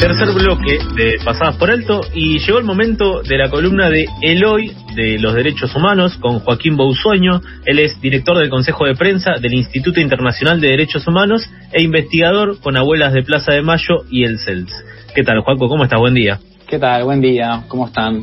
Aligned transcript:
Tercer 0.00 0.32
bloque 0.32 0.78
de 0.96 1.18
Pasadas 1.22 1.56
por 1.56 1.70
Alto 1.70 2.00
y 2.14 2.38
llegó 2.38 2.58
el 2.58 2.64
momento 2.64 3.20
de 3.20 3.36
la 3.36 3.50
columna 3.50 3.90
de 3.90 4.06
Eloy 4.22 4.72
de 4.96 5.18
los 5.18 5.34
Derechos 5.34 5.76
Humanos 5.76 6.16
con 6.16 6.40
Joaquín 6.40 6.74
Bousueño. 6.78 7.42
Él 7.66 7.80
es 7.80 8.00
director 8.00 8.38
del 8.38 8.48
Consejo 8.48 8.86
de 8.86 8.94
Prensa 8.94 9.32
del 9.32 9.52
Instituto 9.52 10.00
Internacional 10.00 10.58
de 10.58 10.68
Derechos 10.68 11.06
Humanos 11.06 11.50
e 11.70 11.82
investigador 11.82 12.58
con 12.60 12.78
Abuelas 12.78 13.12
de 13.12 13.22
Plaza 13.22 13.52
de 13.52 13.60
Mayo 13.60 14.04
y 14.10 14.24
el 14.24 14.38
CELS. 14.38 14.72
¿Qué 15.14 15.22
tal, 15.22 15.42
Joaco? 15.42 15.68
¿Cómo 15.68 15.84
estás? 15.84 16.00
Buen 16.00 16.14
día. 16.14 16.40
¿Qué 16.66 16.78
tal? 16.78 17.04
Buen 17.04 17.20
día. 17.20 17.64
¿Cómo 17.68 17.86
están? 17.86 18.22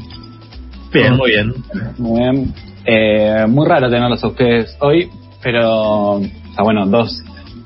Bien, 0.92 1.16
muy 1.16 1.30
bien. 1.30 1.54
Muy 2.00 2.22
bien. 2.22 2.54
Eh, 2.86 3.46
muy 3.48 3.68
raro 3.68 3.88
tenerlos 3.88 4.24
a 4.24 4.28
ustedes 4.28 4.76
hoy, 4.80 5.10
pero, 5.44 6.14
o 6.14 6.22
sea, 6.22 6.64
bueno, 6.64 6.88
dos 6.88 7.22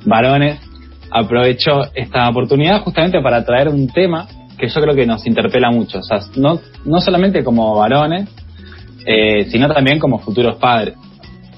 varones 0.05 0.59
aprovecho 1.11 1.83
esta 1.93 2.29
oportunidad 2.29 2.81
justamente 2.81 3.21
para 3.21 3.43
traer 3.45 3.69
un 3.69 3.87
tema 3.87 4.27
que 4.57 4.67
yo 4.67 4.81
creo 4.81 4.95
que 4.95 5.05
nos 5.05 5.25
interpela 5.25 5.71
mucho, 5.71 5.99
o 5.99 6.03
sea, 6.03 6.19
no, 6.35 6.59
no 6.85 6.99
solamente 6.99 7.43
como 7.43 7.75
varones, 7.75 8.29
eh, 9.05 9.45
sino 9.49 9.67
también 9.67 9.99
como 9.99 10.19
futuros 10.19 10.57
padres. 10.57 10.95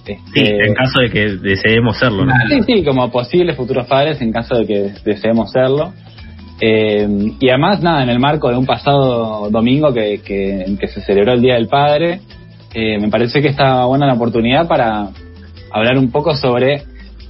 Este, 0.05 0.19
sí, 0.33 0.41
en 0.45 0.73
caso 0.73 0.99
de 0.99 1.09
que 1.09 1.27
deseemos 1.37 1.97
serlo. 1.97 2.25
¿no? 2.25 2.33
Sí, 2.49 2.61
sí, 2.65 2.83
como 2.83 3.09
posibles 3.11 3.55
futuros 3.55 3.87
padres 3.87 4.21
en 4.21 4.31
caso 4.31 4.55
de 4.55 4.65
que 4.65 4.91
deseemos 5.05 5.51
serlo. 5.51 5.93
Eh, 6.59 7.07
y 7.39 7.49
además, 7.49 7.81
nada, 7.81 8.03
en 8.03 8.09
el 8.09 8.19
marco 8.19 8.49
de 8.49 8.57
un 8.57 8.65
pasado 8.65 9.49
domingo 9.49 9.93
que, 9.93 10.21
que, 10.23 10.77
que 10.79 10.87
se 10.87 11.01
celebró 11.01 11.33
el 11.33 11.41
Día 11.41 11.55
del 11.55 11.67
Padre, 11.67 12.19
eh, 12.73 12.99
me 12.99 13.09
parece 13.09 13.41
que 13.41 13.49
está 13.49 13.85
buena 13.85 14.07
la 14.07 14.13
oportunidad 14.13 14.67
para 14.67 15.09
hablar 15.71 15.97
un 15.97 16.11
poco 16.11 16.35
sobre 16.35 16.83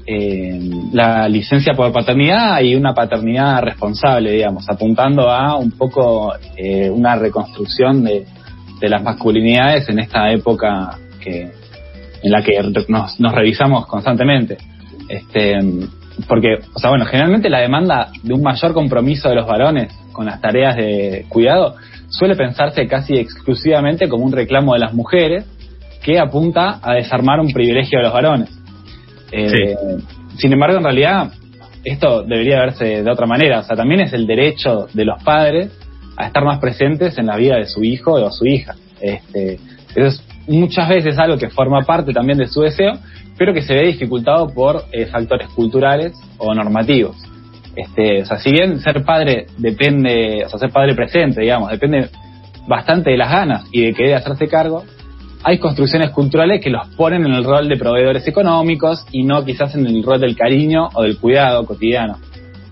eh, 0.05 0.59
la 0.91 1.27
licencia 1.29 1.73
por 1.73 1.91
paternidad 1.91 2.61
y 2.61 2.75
una 2.75 2.93
paternidad 2.93 3.61
responsable, 3.61 4.31
digamos, 4.31 4.69
apuntando 4.69 5.29
a 5.29 5.57
un 5.57 5.71
poco 5.71 6.33
eh, 6.57 6.89
una 6.89 7.15
reconstrucción 7.15 8.03
de, 8.03 8.25
de, 8.79 8.89
las 8.89 9.01
masculinidades 9.01 9.87
en 9.87 9.99
esta 9.99 10.29
época 10.31 10.97
que 11.21 11.51
en 12.23 12.31
la 12.31 12.41
que 12.41 12.53
nos, 12.87 13.19
nos 13.19 13.33
revisamos 13.33 13.85
constantemente. 13.85 14.57
Este, 15.09 15.57
porque, 16.27 16.59
o 16.73 16.79
sea, 16.79 16.89
bueno, 16.89 17.05
generalmente 17.05 17.49
la 17.49 17.59
demanda 17.59 18.09
de 18.21 18.33
un 18.33 18.41
mayor 18.41 18.73
compromiso 18.73 19.29
de 19.29 19.35
los 19.35 19.47
varones 19.47 19.93
con 20.11 20.25
las 20.25 20.39
tareas 20.39 20.75
de 20.75 21.25
cuidado 21.27 21.75
suele 22.09 22.35
pensarse 22.35 22.87
casi 22.87 23.15
exclusivamente 23.15 24.07
como 24.07 24.23
un 24.23 24.31
reclamo 24.31 24.73
de 24.73 24.79
las 24.79 24.93
mujeres 24.93 25.45
que 26.03 26.19
apunta 26.19 26.79
a 26.81 26.93
desarmar 26.93 27.39
un 27.39 27.51
privilegio 27.51 27.99
de 27.99 28.03
los 28.03 28.13
varones. 28.13 28.62
Eh, 29.33 29.75
sin 30.37 30.53
embargo, 30.53 30.77
en 30.77 30.83
realidad, 30.83 31.31
esto 31.83 32.23
debería 32.23 32.59
verse 32.59 33.03
de 33.03 33.11
otra 33.11 33.25
manera. 33.25 33.59
O 33.59 33.63
sea, 33.63 33.75
también 33.75 34.01
es 34.01 34.13
el 34.13 34.27
derecho 34.27 34.87
de 34.93 35.05
los 35.05 35.21
padres 35.23 35.71
a 36.15 36.27
estar 36.27 36.43
más 36.45 36.59
presentes 36.59 37.17
en 37.17 37.25
la 37.25 37.35
vida 37.35 37.57
de 37.57 37.65
su 37.65 37.83
hijo 37.83 38.13
o 38.13 38.31
su 38.31 38.45
hija. 38.45 38.75
Este, 39.01 39.55
eso 39.95 40.07
es 40.07 40.23
muchas 40.47 40.87
veces 40.89 41.17
algo 41.17 41.37
que 41.37 41.49
forma 41.49 41.81
parte 41.81 42.13
también 42.13 42.37
de 42.37 42.47
su 42.47 42.61
deseo, 42.61 42.93
pero 43.37 43.53
que 43.53 43.61
se 43.61 43.73
ve 43.73 43.87
dificultado 43.87 44.47
por 44.47 44.85
eh, 44.91 45.07
factores 45.07 45.47
culturales 45.49 46.13
o 46.37 46.53
normativos. 46.53 47.17
Este, 47.75 48.21
o 48.21 48.25
sea, 48.25 48.37
si 48.37 48.51
bien 48.51 48.79
ser 48.79 49.03
padre 49.03 49.47
depende, 49.57 50.43
o 50.45 50.49
sea, 50.49 50.59
ser 50.59 50.69
padre 50.69 50.93
presente, 50.93 51.41
digamos, 51.41 51.71
depende 51.71 52.09
bastante 52.67 53.09
de 53.09 53.17
las 53.17 53.31
ganas 53.31 53.65
y 53.71 53.85
de 53.85 53.93
querer 53.93 54.15
hacerse 54.15 54.47
cargo, 54.47 54.83
hay 55.43 55.57
construcciones 55.57 56.11
culturales 56.11 56.61
que 56.61 56.69
los 56.69 56.87
ponen 56.95 57.25
en 57.25 57.33
el 57.33 57.43
rol 57.43 57.67
de 57.67 57.75
proveedores 57.75 58.25
económicos 58.27 59.05
y 59.11 59.23
no 59.23 59.43
quizás 59.43 59.75
en 59.75 59.85
el 59.85 60.01
rol 60.01 60.19
del 60.19 60.35
cariño 60.35 60.89
o 60.93 61.03
del 61.03 61.17
cuidado 61.17 61.65
cotidiano. 61.65 62.17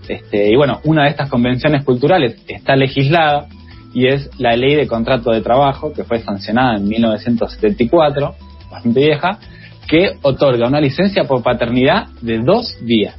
Este, 0.08 0.50
y 0.50 0.56
bueno, 0.56 0.80
una 0.84 1.04
de 1.04 1.10
estas 1.10 1.28
convenciones 1.28 1.84
culturales 1.84 2.42
está 2.48 2.74
legislada 2.74 3.46
y 3.94 4.06
es 4.06 4.30
la 4.38 4.56
ley 4.56 4.74
de 4.74 4.86
contrato 4.86 5.30
de 5.30 5.42
trabajo 5.42 5.92
que 5.92 6.04
fue 6.04 6.20
sancionada 6.20 6.76
en 6.76 6.88
1974, 6.88 8.34
bastante 8.70 9.00
vieja, 9.00 9.38
que 9.86 10.16
otorga 10.22 10.66
una 10.66 10.80
licencia 10.80 11.24
por 11.24 11.42
paternidad 11.42 12.06
de 12.22 12.38
dos 12.38 12.74
días. 12.84 13.16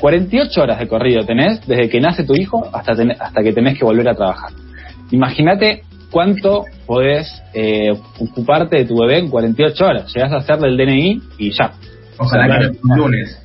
48 0.00 0.62
horas 0.62 0.78
de 0.78 0.88
corrido 0.88 1.26
tenés 1.26 1.66
desde 1.66 1.90
que 1.90 2.00
nace 2.00 2.24
tu 2.24 2.34
hijo 2.34 2.66
hasta, 2.72 2.92
hasta 2.92 3.42
que 3.42 3.52
tenés 3.52 3.78
que 3.78 3.84
volver 3.84 4.08
a 4.08 4.14
trabajar. 4.14 4.52
Imagínate 5.10 5.82
cuánto 6.10 6.64
podés 6.86 7.42
eh, 7.54 7.92
ocuparte 8.18 8.76
de 8.76 8.84
tu 8.84 8.98
bebé 8.98 9.18
en 9.18 9.28
48 9.28 9.84
horas. 9.84 10.12
Llegas 10.14 10.32
a 10.32 10.36
hacerle 10.36 10.68
el 10.68 10.76
DNI 10.76 11.22
y 11.38 11.50
ya. 11.50 11.72
Ojalá 12.18 12.46
claro. 12.46 12.72
que 12.72 12.78
un 12.82 12.98
lunes. 12.98 13.42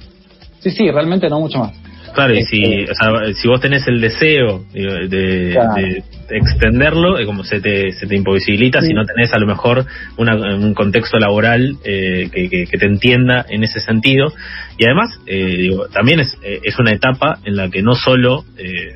Sí, 0.59 0.71
sí, 0.71 0.89
realmente 0.89 1.29
no 1.29 1.39
mucho 1.39 1.59
más. 1.59 1.73
Claro, 2.13 2.33
y 2.33 2.43
si, 2.43 2.63
este, 2.63 2.91
o 2.91 2.95
sea, 2.95 3.33
si 3.33 3.47
vos 3.47 3.59
tenés 3.59 3.85
el 3.87 3.99
deseo 3.99 4.63
de, 4.71 5.07
de, 5.09 5.51
claro. 5.51 5.73
de 5.75 6.03
extenderlo, 6.29 7.17
como 7.25 7.43
se 7.43 7.59
te, 7.59 7.91
se 7.91 8.07
te 8.07 8.15
imposibilita 8.15 8.79
sí. 8.79 8.87
si 8.87 8.93
no 8.93 9.03
tenés 9.03 9.33
a 9.33 9.37
lo 9.37 9.45
mejor 9.45 9.85
una, 10.17 10.35
un 10.55 10.73
contexto 10.73 11.19
laboral 11.19 11.75
eh, 11.83 12.29
que, 12.31 12.49
que, 12.49 12.67
que, 12.67 12.77
te 12.77 12.85
entienda 12.85 13.45
en 13.49 13.63
ese 13.65 13.81
sentido. 13.81 14.31
Y 14.77 14.85
además, 14.85 15.19
eh, 15.27 15.57
digo, 15.57 15.87
también 15.89 16.21
es, 16.21 16.37
es 16.41 16.79
una 16.79 16.93
etapa 16.93 17.39
en 17.43 17.57
la 17.57 17.69
que 17.69 17.81
no 17.81 17.95
solo 17.95 18.45
eh, 18.57 18.95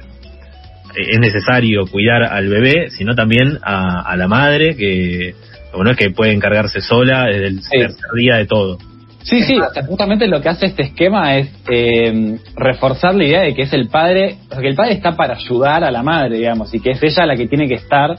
es 0.96 1.20
necesario 1.20 1.86
cuidar 1.88 2.24
al 2.24 2.48
bebé, 2.48 2.90
sino 2.90 3.16
también 3.16 3.58
a, 3.64 4.02
a 4.02 4.18
la 4.18 4.28
madre 4.28 4.76
que 4.76 5.36
bueno 5.74 5.96
que 5.96 6.10
puede 6.10 6.34
encargarse 6.34 6.82
sola 6.82 7.26
desde 7.26 7.48
el 7.48 7.62
sí. 7.62 7.78
tercer 7.78 8.12
día 8.16 8.36
de 8.38 8.46
todo. 8.46 8.78
Sí, 9.24 9.44
sí, 9.44 9.60
o 9.60 9.70
sea, 9.72 9.86
justamente 9.86 10.28
lo 10.28 10.42
que 10.42 10.50
hace 10.50 10.68
este 10.68 10.84
esquema 10.84 11.36
es 11.38 11.50
eh, 11.70 12.40
reforzar 12.56 13.14
la 13.16 13.26
idea 13.26 13.42
de 13.42 13.54
que 13.54 13.64
es 13.64 13.74
el 13.74 13.90
padre, 13.90 14.38
o 14.48 14.54
sea, 14.54 14.62
que 14.62 14.70
el 14.70 14.76
padre 14.76 14.94
está 14.94 15.16
para 15.16 15.36
ayudar 15.36 15.84
a 15.84 15.92
la 15.92 16.02
madre, 16.02 16.38
digamos, 16.38 16.74
y 16.74 16.80
que 16.80 16.92
es 16.92 17.04
ella 17.04 17.26
la 17.26 17.36
que 17.36 17.48
tiene 17.48 17.68
que 17.68 17.76
estar 17.76 18.16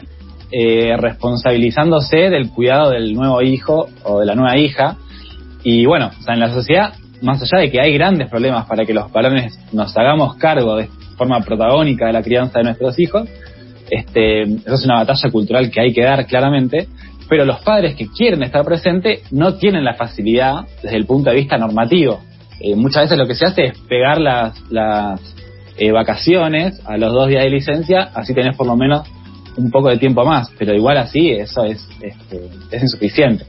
eh, 0.53 0.95
responsabilizándose 0.99 2.29
del 2.29 2.51
cuidado 2.51 2.91
del 2.91 3.15
nuevo 3.15 3.41
hijo 3.41 3.89
o 4.05 4.21
de 4.21 4.27
la 4.27 4.35
nueva 4.35 4.59
hija. 4.59 4.99
Y 5.65 5.87
bueno, 5.87 6.11
o 6.17 6.23
sea, 6.23 6.35
en 6.35 6.41
la 6.41 6.53
sociedad, 6.53 6.93
más 7.23 7.43
allá 7.43 7.63
de 7.63 7.71
que 7.71 7.81
hay 7.81 7.95
grandes 7.95 8.29
problemas 8.29 8.67
para 8.67 8.85
que 8.85 8.95
los 8.95 9.11
varones 9.11 9.59
nos 9.73 9.97
hagamos 9.97 10.37
cargo 10.37 10.77
de 10.77 10.89
forma 11.21 11.43
protagónica 11.43 12.07
de 12.07 12.15
la 12.15 12.23
crianza 12.23 12.61
de 12.61 12.65
nuestros 12.65 12.99
hijos. 12.99 13.29
Este, 13.91 14.43
eso 14.43 14.75
es 14.75 14.85
una 14.85 15.01
batalla 15.01 15.31
cultural 15.31 15.71
que 15.71 15.81
hay 15.83 15.93
que 15.93 16.03
dar 16.03 16.25
claramente, 16.27 16.89
pero 17.29 17.45
los 17.45 17.61
padres 17.61 17.95
que 17.95 18.07
quieren 18.09 18.43
estar 18.43 18.65
presentes 18.65 19.31
no 19.31 19.55
tienen 19.57 19.85
la 19.85 19.95
facilidad 19.95 20.65
desde 20.83 20.97
el 20.97 21.05
punto 21.05 21.29
de 21.29 21.37
vista 21.37 21.59
normativo. 21.59 22.21
Eh, 22.61 22.75
muchas 22.75 23.05
veces 23.05 23.19
lo 23.19 23.27
que 23.27 23.35
se 23.35 23.45
hace 23.45 23.65
es 23.67 23.79
pegar 23.81 24.19
las, 24.19 24.59
las 24.71 25.21
eh, 25.77 25.93
vacaciones 25.93 26.81
a 26.87 26.97
los 26.97 27.13
dos 27.13 27.29
días 27.29 27.45
de 27.45 27.51
licencia, 27.51 28.11
así 28.15 28.33
tenés 28.33 28.57
por 28.57 28.67
lo 28.67 28.77
menos 28.77 29.07
un 29.59 29.71
poco 29.71 29.91
de 29.91 29.99
tiempo 29.99 30.25
más, 30.25 30.51
pero 30.59 30.75
igual 30.75 30.97
así 30.97 31.33
eso 31.33 31.65
es, 31.65 31.87
este, 32.01 32.49
es 32.71 32.83
insuficiente. 32.83 33.45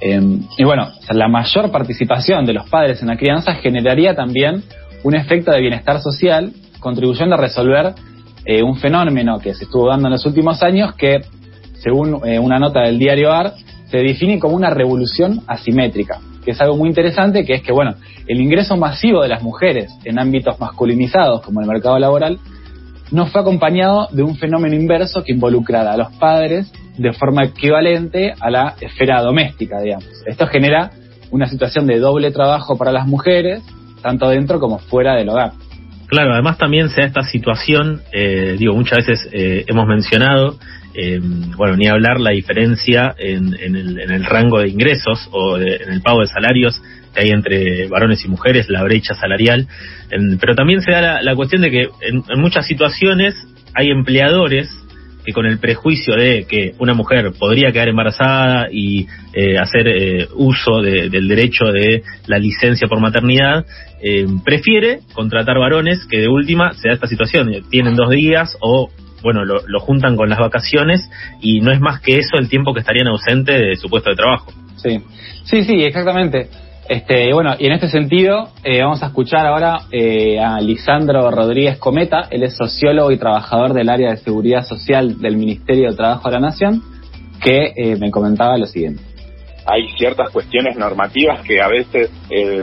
Eh, 0.00 0.20
y 0.58 0.64
bueno, 0.64 0.88
la 1.10 1.28
mayor 1.28 1.70
participación 1.70 2.44
de 2.46 2.52
los 2.52 2.68
padres 2.68 3.00
en 3.00 3.08
la 3.08 3.16
crianza 3.16 3.54
generaría 3.54 4.14
también 4.14 4.64
un 5.04 5.14
efecto 5.14 5.52
de 5.52 5.60
bienestar 5.60 6.00
social 6.00 6.52
contribuyendo 6.78 7.34
a 7.34 7.38
resolver 7.38 7.94
eh, 8.44 8.62
un 8.62 8.76
fenómeno 8.76 9.38
que 9.38 9.54
se 9.54 9.64
estuvo 9.64 9.88
dando 9.88 10.08
en 10.08 10.12
los 10.12 10.26
últimos 10.26 10.62
años 10.62 10.94
que, 10.94 11.20
según 11.82 12.20
eh, 12.24 12.38
una 12.38 12.58
nota 12.58 12.82
del 12.82 12.98
diario 12.98 13.32
AR, 13.32 13.54
se 13.90 13.98
define 13.98 14.38
como 14.38 14.56
una 14.56 14.70
revolución 14.70 15.42
asimétrica, 15.46 16.20
que 16.44 16.52
es 16.52 16.60
algo 16.60 16.76
muy 16.76 16.88
interesante, 16.88 17.44
que 17.44 17.54
es 17.54 17.62
que, 17.62 17.72
bueno, 17.72 17.94
el 18.26 18.40
ingreso 18.40 18.76
masivo 18.76 19.22
de 19.22 19.28
las 19.28 19.42
mujeres 19.42 19.92
en 20.04 20.18
ámbitos 20.18 20.58
masculinizados, 20.58 21.42
como 21.42 21.60
el 21.60 21.66
mercado 21.66 21.98
laboral, 21.98 22.38
no 23.10 23.26
fue 23.26 23.40
acompañado 23.40 24.08
de 24.10 24.22
un 24.22 24.36
fenómeno 24.36 24.74
inverso 24.74 25.22
que 25.22 25.32
involucrara 25.32 25.92
a 25.92 25.96
los 25.96 26.12
padres 26.12 26.72
de 26.98 27.12
forma 27.12 27.44
equivalente 27.44 28.34
a 28.40 28.50
la 28.50 28.74
esfera 28.80 29.22
doméstica, 29.22 29.80
digamos. 29.80 30.06
Esto 30.26 30.46
genera 30.46 30.90
una 31.30 31.46
situación 31.46 31.86
de 31.86 31.98
doble 31.98 32.30
trabajo 32.30 32.76
para 32.76 32.92
las 32.92 33.06
mujeres, 33.06 33.62
tanto 34.02 34.28
dentro 34.28 34.58
como 34.58 34.78
fuera 34.78 35.14
del 35.14 35.28
hogar. 35.28 35.52
Claro, 36.06 36.34
además 36.34 36.56
también 36.56 36.88
se 36.88 37.00
da 37.00 37.06
esta 37.08 37.22
situación, 37.22 38.02
eh, 38.12 38.56
digo, 38.58 38.74
muchas 38.74 38.98
veces 39.04 39.28
eh, 39.32 39.64
hemos 39.66 39.86
mencionado, 39.88 40.56
eh, 40.94 41.20
bueno, 41.56 41.76
ni 41.76 41.88
hablar 41.88 42.20
la 42.20 42.30
diferencia 42.30 43.14
en, 43.18 43.54
en, 43.58 43.74
el, 43.74 44.00
en, 44.00 44.10
el, 44.12 44.24
rango 44.24 44.60
de 44.60 44.68
ingresos 44.68 45.28
o 45.32 45.58
de, 45.58 45.76
en 45.76 45.92
el 45.92 46.02
pago 46.02 46.20
de 46.20 46.28
salarios 46.28 46.80
que 47.12 47.22
hay 47.22 47.30
entre 47.30 47.88
varones 47.88 48.24
y 48.24 48.28
mujeres, 48.28 48.68
la 48.68 48.84
brecha 48.84 49.14
salarial, 49.14 49.66
pero 50.40 50.54
también 50.54 50.80
se 50.80 50.92
da 50.92 51.22
la 51.22 51.34
cuestión 51.34 51.62
de 51.62 51.70
que 51.70 51.88
en, 52.02 52.22
muchas 52.40 52.66
situaciones 52.66 53.34
hay 53.74 53.90
empleadores 53.90 54.70
que 55.26 55.32
con 55.32 55.44
el 55.44 55.58
prejuicio 55.58 56.14
de 56.14 56.46
que 56.48 56.74
una 56.78 56.94
mujer 56.94 57.32
podría 57.36 57.72
quedar 57.72 57.88
embarazada 57.88 58.68
y 58.70 59.08
eh, 59.34 59.58
hacer 59.58 59.88
eh, 59.88 60.28
uso 60.36 60.80
de, 60.80 61.10
del 61.10 61.26
derecho 61.26 61.66
de 61.66 62.04
la 62.28 62.38
licencia 62.38 62.86
por 62.86 63.00
maternidad, 63.00 63.66
eh, 64.00 64.24
prefiere 64.44 65.00
contratar 65.12 65.58
varones 65.58 66.06
que 66.08 66.20
de 66.20 66.28
última 66.28 66.72
se 66.74 66.88
da 66.88 66.94
esta 66.94 67.08
situación, 67.08 67.50
tienen 67.68 67.96
dos 67.96 68.10
días 68.10 68.56
o 68.60 68.88
bueno, 69.22 69.44
lo, 69.44 69.66
lo, 69.66 69.80
juntan 69.80 70.14
con 70.14 70.28
las 70.28 70.38
vacaciones 70.38 71.00
y 71.40 71.60
no 71.60 71.72
es 71.72 71.80
más 71.80 72.00
que 72.00 72.18
eso 72.18 72.36
el 72.38 72.48
tiempo 72.48 72.72
que 72.72 72.80
estarían 72.80 73.08
ausentes 73.08 73.58
de 73.58 73.74
su 73.74 73.88
puesto 73.88 74.10
de 74.10 74.16
trabajo. 74.16 74.52
Sí, 74.76 75.02
sí, 75.44 75.64
sí, 75.64 75.82
exactamente. 75.82 76.48
Este, 76.88 77.32
bueno, 77.32 77.54
y 77.58 77.66
en 77.66 77.72
este 77.72 77.88
sentido, 77.88 78.48
eh, 78.62 78.80
vamos 78.80 79.02
a 79.02 79.06
escuchar 79.06 79.44
ahora 79.44 79.80
eh, 79.90 80.38
a 80.38 80.60
Lisandro 80.60 81.30
Rodríguez 81.32 81.78
Cometa. 81.78 82.28
Él 82.30 82.44
es 82.44 82.56
sociólogo 82.56 83.10
y 83.10 83.18
trabajador 83.18 83.72
del 83.72 83.88
área 83.88 84.10
de 84.10 84.18
seguridad 84.18 84.64
social 84.64 85.20
del 85.20 85.36
Ministerio 85.36 85.90
de 85.90 85.96
Trabajo 85.96 86.28
de 86.28 86.34
la 86.34 86.40
Nación, 86.40 86.82
que 87.42 87.72
eh, 87.74 87.96
me 87.98 88.12
comentaba 88.12 88.56
lo 88.56 88.66
siguiente. 88.66 89.02
Hay 89.66 89.88
ciertas 89.98 90.30
cuestiones 90.30 90.76
normativas 90.76 91.42
que 91.42 91.60
a 91.60 91.66
veces 91.66 92.08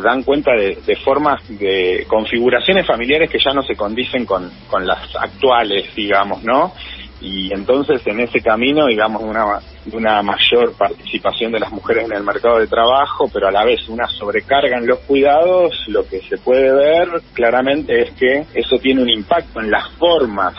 dan 0.01 0.23
cuenta 0.23 0.51
de, 0.53 0.95
formas 1.03 1.41
de 1.49 2.05
configuraciones 2.07 2.87
familiares 2.87 3.29
que 3.29 3.39
ya 3.43 3.51
no 3.53 3.61
se 3.61 3.75
condicen 3.75 4.25
con, 4.25 4.49
con 4.69 4.87
las 4.87 5.13
actuales, 5.19 5.93
digamos, 5.97 6.45
¿no? 6.45 6.71
Y 7.23 7.53
entonces 7.53 8.05
en 8.05 8.19
ese 8.19 8.41
camino, 8.41 8.87
digamos, 8.87 9.23
una, 9.23 9.59
una 9.93 10.21
mayor 10.21 10.73
participación 10.77 11.53
de 11.53 11.61
las 11.61 11.71
mujeres 11.71 12.05
en 12.05 12.13
el 12.13 12.23
mercado 12.23 12.59
de 12.59 12.67
trabajo, 12.67 13.29
pero 13.33 13.47
a 13.47 13.51
la 13.51 13.63
vez 13.63 13.87
una 13.87 14.07
sobrecarga 14.07 14.77
en 14.77 14.85
los 14.85 14.99
cuidados, 14.99 15.73
lo 15.87 16.05
que 16.05 16.19
se 16.21 16.37
puede 16.37 16.73
ver 16.73 17.07
claramente 17.33 18.01
es 18.01 18.11
que 18.11 18.45
eso 18.53 18.77
tiene 18.77 19.01
un 19.01 19.09
impacto 19.09 19.61
en 19.61 19.71
las 19.71 19.89
formas 19.93 20.53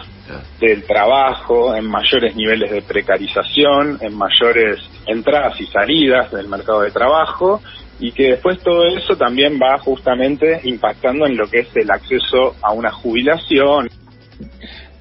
del 0.59 0.85
trabajo, 0.85 1.75
en 1.75 1.87
mayores 1.87 2.35
niveles 2.35 2.71
de 2.71 2.81
precarización, 2.81 3.99
en 4.01 4.17
mayores 4.17 4.81
entradas 5.07 5.61
y 5.61 5.67
salidas 5.67 6.33
del 6.33 6.49
mercado 6.49 6.81
de 6.81 6.91
trabajo 6.91 7.61
y 8.01 8.11
que 8.13 8.31
después 8.31 8.59
todo 8.61 8.87
eso 8.87 9.17
también 9.17 9.59
va 9.61 9.79
justamente 9.79 10.61
impactando 10.65 11.27
en 11.27 11.37
lo 11.37 11.47
que 11.47 11.61
es 11.61 11.77
el 11.77 11.91
acceso 11.91 12.57
a 12.63 12.73
una 12.73 12.91
jubilación. 12.91 13.89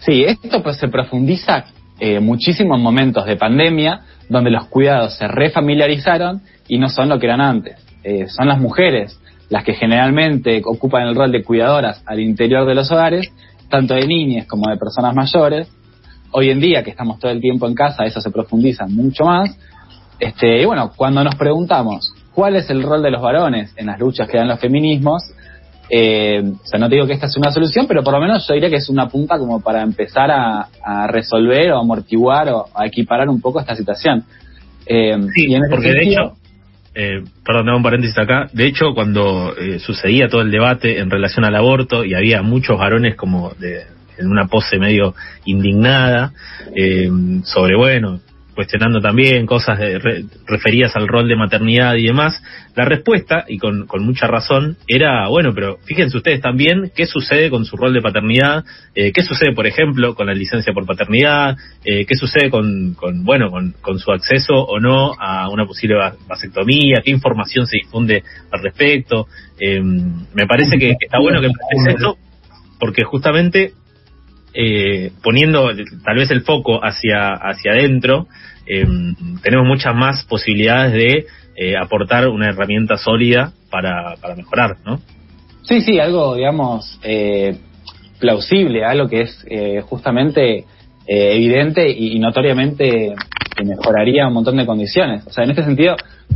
Sí, 0.06 0.24
esto 0.26 0.62
pues 0.62 0.78
se 0.78 0.90
profundiza 0.90 1.66
eh, 1.98 2.20
muchísimo 2.20 2.76
en 2.76 2.82
momentos 2.82 3.26
de 3.26 3.38
pandemia, 3.38 4.02
donde 4.28 4.52
los 4.52 4.66
cuidados 4.66 5.16
se 5.18 5.28
refamiliarizaron 5.28 6.42
y 6.68 6.78
no 6.78 6.90
son 6.90 7.08
lo 7.08 7.20
que 7.20 7.28
eran 7.28 7.40
antes. 7.40 7.78
Eh, 8.04 8.28
son 8.28 8.50
las 8.50 8.60
mujeres 8.60 9.18
las 9.50 9.64
que 9.64 9.74
generalmente 9.74 10.62
ocupan 10.66 11.08
el 11.08 11.16
rol 11.16 11.32
de 11.32 11.44
cuidadoras 11.44 12.04
al 12.06 12.20
interior 12.20 12.68
de 12.68 12.76
los 12.76 12.92
hogares, 12.92 13.32
tanto 13.70 13.94
de 13.94 14.06
niñas 14.06 14.46
como 14.46 14.70
de 14.70 14.78
personas 14.78 15.16
mayores. 15.16 15.72
Hoy 16.32 16.50
en 16.50 16.60
día, 16.60 16.84
que 16.84 16.90
estamos 16.90 17.20
todo 17.20 17.32
el 17.32 17.40
tiempo 17.40 17.68
en 17.68 17.76
casa, 17.76 18.04
eso 18.04 18.20
se 18.20 18.32
profundiza 18.32 18.86
mucho 18.88 19.24
más. 19.24 19.58
Este, 20.20 20.62
y 20.62 20.66
bueno, 20.66 20.92
cuando 20.96 21.24
nos 21.24 21.36
preguntamos 21.36 22.14
cuál 22.34 22.58
es 22.58 22.70
el 22.70 22.84
rol 22.84 23.04
de 23.04 23.12
los 23.12 23.22
varones 23.22 23.74
en 23.78 23.86
las 23.86 24.00
luchas 24.00 24.28
que 24.28 24.38
dan 24.38 24.48
los 24.50 24.60
feminismos, 24.60 25.24
eh, 25.90 26.42
o 26.44 26.66
sea, 26.66 26.80
no 26.80 26.90
te 26.90 26.96
digo 26.96 27.08
que 27.08 27.14
esta 27.14 27.28
es 27.28 27.38
una 27.38 27.52
solución, 27.52 27.86
pero 27.88 28.04
por 28.04 28.14
lo 28.14 28.20
menos 28.20 28.48
yo 28.48 28.54
diría 28.54 28.70
que 28.70 28.78
es 28.78 28.90
una 28.90 29.10
punta 29.10 29.38
como 29.38 29.62
para 29.62 29.82
empezar 29.82 30.32
a, 30.32 30.68
resolver 31.08 31.72
o 31.72 31.80
amortiguar 31.80 32.50
o 32.50 32.68
a 32.74 32.86
equiparar 32.86 33.30
un 33.30 33.42
poco 33.42 33.60
esta 33.60 33.76
situación. 33.76 34.24
Eh, 34.86 35.16
sí, 35.34 35.56
porque 35.70 35.92
de 35.92 36.04
hecho, 36.04 36.34
eh, 36.96 37.24
perdón, 37.44 37.70
un 37.70 37.84
paréntesis 37.84 38.18
acá, 38.18 38.50
de 38.54 38.68
hecho 38.68 38.94
cuando 38.94 39.56
eh, 39.58 39.80
sucedía 39.80 40.30
todo 40.30 40.42
el 40.42 40.52
debate 40.52 41.00
en 41.00 41.10
relación 41.10 41.44
al 41.46 41.56
aborto 41.56 42.06
y 42.06 42.14
había 42.14 42.44
muchos 42.44 42.78
varones 42.78 43.16
como 43.16 43.52
de, 43.60 43.84
en 44.18 44.28
una 44.28 44.48
pose 44.48 44.78
medio 44.78 45.16
indignada 45.46 46.34
eh, 46.76 47.10
sobre, 47.44 47.76
bueno, 47.76 48.20
cuestionando 48.54 49.02
también 49.02 49.46
cosas 49.46 49.80
de, 49.80 50.26
referidas 50.48 50.96
al 50.96 51.08
rol 51.08 51.28
de 51.28 51.36
maternidad 51.36 51.96
y 51.96 52.08
demás, 52.08 52.42
la 52.76 52.86
respuesta, 52.86 53.46
y 53.48 53.58
con, 53.58 53.86
con, 53.86 54.04
mucha 54.04 54.28
razón, 54.28 54.78
era, 54.88 55.28
bueno, 55.28 55.54
pero 55.54 55.78
fíjense 55.86 56.18
ustedes 56.18 56.42
también 56.42 56.92
qué 56.96 57.06
sucede 57.06 57.50
con 57.50 57.66
su 57.66 57.78
rol 57.78 57.94
de 57.94 58.02
paternidad, 58.02 58.64
eh, 58.96 59.12
qué 59.12 59.24
sucede, 59.24 59.54
por 59.54 59.68
ejemplo, 59.68 60.16
con 60.16 60.28
la 60.28 60.34
licencia 60.34 60.74
por 60.74 60.86
paternidad, 60.86 61.56
eh, 61.86 62.06
qué 62.06 62.16
sucede 62.16 62.50
con, 62.50 62.94
con 62.96 63.24
bueno, 63.24 63.50
con, 63.50 63.74
con, 63.82 64.00
su 64.00 64.12
acceso 64.12 64.54
o 64.54 64.80
no 64.80 65.14
a 65.20 65.50
una 65.50 65.66
posible 65.66 65.96
vasectomía, 66.28 67.02
qué 67.04 67.12
información 67.12 67.68
se 67.68 67.78
difunde 67.78 68.24
al 68.52 68.62
respecto. 68.62 69.28
Eh, 69.60 69.82
me 69.82 70.48
parece 70.48 70.78
que, 70.78 70.96
está 71.00 71.20
bueno 71.20 71.42
que 71.42 71.50
esto, 71.88 72.18
porque 72.80 73.04
justamente 73.04 73.74
eh, 74.54 75.12
poniendo 75.24 75.70
tal 76.04 76.16
vez 76.16 76.30
el 76.32 76.42
foco 76.42 76.80
hacia, 76.84 77.34
hacia 77.34 77.72
adentro, 77.72 78.28
eh, 78.66 78.86
tenemos 79.42 79.68
muchas 79.68 79.96
más 79.96 80.24
posibilidades 80.26 80.94
de 80.94 81.26
eh, 81.56 81.76
aportar 81.78 82.28
una 82.28 82.50
herramienta 82.50 82.98
sólida 82.98 83.52
para, 83.70 84.16
para 84.22 84.36
mejorar, 84.36 84.78
¿no? 84.86 85.00
Sí, 85.64 85.82
sí, 85.82 86.00
algo, 86.00 86.36
digamos, 86.36 87.00
eh, 87.04 87.58
plausible, 88.20 88.86
algo 88.86 89.08
que 89.08 89.22
es 89.22 89.46
justamente 89.86 90.66
evidente 91.06 91.90
y, 91.90 92.18
notoriamente 92.20 93.14
que 93.56 93.64
mejoraría 93.66 94.28
un 94.28 94.34
montón 94.34 94.58
de 94.58 94.66
condiciones. 94.66 95.26
O 95.28 95.32
sea, 95.32 95.44
en 95.44 95.52
este 95.52 95.64
sentido, 95.64 95.96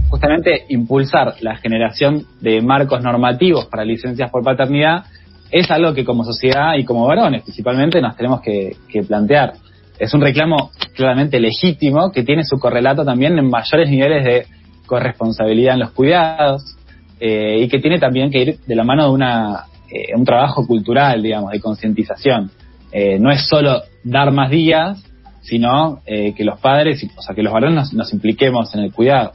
justamente 0.09 0.65
impulsar 0.69 1.35
la 1.41 1.55
generación 1.57 2.25
de 2.41 2.61
marcos 2.61 3.01
normativos 3.01 3.65
para 3.67 3.85
licencias 3.85 4.29
por 4.29 4.43
paternidad 4.43 5.05
es 5.51 5.69
algo 5.71 5.93
que 5.93 6.03
como 6.03 6.23
sociedad 6.23 6.75
y 6.77 6.83
como 6.83 7.05
varones 7.05 7.43
principalmente 7.43 8.01
nos 8.01 8.15
tenemos 8.15 8.41
que, 8.41 8.75
plantear. 9.07 9.53
Es 9.99 10.13
un 10.13 10.21
reclamo 10.21 10.71
claramente 10.95 11.39
legítimo 11.39 12.11
que 12.11 12.23
tiene 12.23 12.43
su 12.43 12.59
correlato 12.59 13.05
también 13.05 13.37
en 13.37 13.49
mayores 13.49 13.89
niveles 13.89 14.23
de 14.25 14.45
corresponsabilidad 14.85 15.75
en 15.75 15.79
los 15.81 15.91
cuidados 15.91 16.75
eh, 17.19 17.59
y 17.61 17.67
que 17.67 17.79
tiene 17.79 17.99
también 17.99 18.29
que 18.29 18.41
ir 18.41 18.59
de 18.59 18.75
la 18.75 18.83
mano 18.83 19.05
de 19.05 19.11
una, 19.11 19.65
eh, 19.91 20.15
un 20.15 20.25
trabajo 20.25 20.65
cultural, 20.65 21.21
digamos, 21.21 21.51
de 21.51 21.59
concientización. 21.59 22.51
Eh, 22.91 23.19
no 23.19 23.31
es 23.31 23.47
solo 23.47 23.81
dar 24.03 24.31
más 24.31 24.49
días, 24.49 25.03
sino 25.41 26.01
que 26.05 26.43
los 26.43 26.59
padres, 26.59 27.01
o 27.15 27.21
sea, 27.21 27.33
que 27.33 27.41
los 27.41 27.53
varones 27.53 27.75
nos, 27.75 27.93
nos 27.93 28.13
impliquemos 28.13 28.73
en 28.75 28.81
el 28.81 28.91
cuidado. 28.91 29.31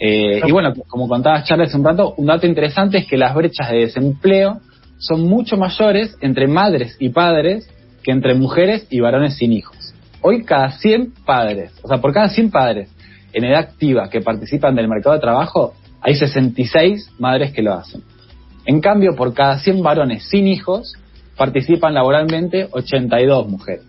y 0.00 0.50
bueno, 0.50 0.72
como 0.88 1.08
contaba 1.08 1.44
Charles 1.44 1.68
hace 1.68 1.78
un 1.78 1.84
rato, 1.84 2.14
un 2.16 2.26
dato 2.26 2.48
interesante 2.48 2.98
es 2.98 3.06
que 3.06 3.16
las 3.16 3.32
brechas 3.32 3.70
de 3.70 3.78
desempleo 3.78 4.60
son 4.98 5.22
mucho 5.28 5.56
mayores 5.56 6.16
entre 6.20 6.46
madres 6.46 6.96
y 6.98 7.10
padres 7.10 7.68
que 8.02 8.12
entre 8.12 8.34
mujeres 8.34 8.86
y 8.90 9.00
varones 9.00 9.36
sin 9.36 9.52
hijos. 9.52 9.94
Hoy 10.22 10.44
cada 10.44 10.72
100 10.72 11.12
padres, 11.24 11.72
o 11.82 11.88
sea, 11.88 11.98
por 11.98 12.12
cada 12.12 12.28
100 12.28 12.50
padres 12.50 12.88
en 13.32 13.44
edad 13.44 13.60
activa 13.60 14.08
que 14.08 14.20
participan 14.20 14.74
del 14.74 14.88
mercado 14.88 15.14
de 15.14 15.20
trabajo, 15.20 15.74
hay 16.00 16.14
66 16.14 17.10
madres 17.18 17.52
que 17.52 17.62
lo 17.62 17.74
hacen. 17.74 18.02
En 18.64 18.80
cambio, 18.80 19.14
por 19.14 19.34
cada 19.34 19.58
100 19.58 19.82
varones 19.82 20.28
sin 20.28 20.46
hijos, 20.46 20.94
participan 21.36 21.94
laboralmente 21.94 22.68
82 22.70 23.48
mujeres. 23.48 23.84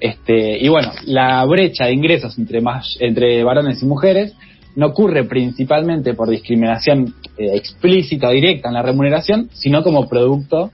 Este, 0.00 0.58
y 0.58 0.68
bueno, 0.68 0.92
la 1.04 1.44
brecha 1.44 1.86
de 1.86 1.94
ingresos 1.94 2.38
entre, 2.38 2.60
más, 2.60 2.96
entre 3.00 3.42
varones 3.44 3.82
y 3.82 3.86
mujeres 3.86 4.34
no 4.76 4.86
ocurre 4.86 5.24
principalmente 5.24 6.14
por 6.14 6.28
discriminación 6.28 7.14
eh, 7.36 7.56
explícita 7.56 8.28
o 8.28 8.30
directa 8.30 8.68
en 8.68 8.74
la 8.74 8.82
remuneración, 8.82 9.48
sino 9.52 9.82
como 9.82 10.08
producto 10.08 10.70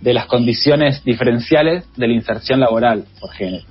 de 0.00 0.14
las 0.14 0.26
condiciones 0.26 1.04
diferenciales 1.04 1.84
de 1.96 2.08
la 2.08 2.14
inserción 2.14 2.58
laboral 2.58 3.04
por 3.20 3.30
género. 3.30 3.64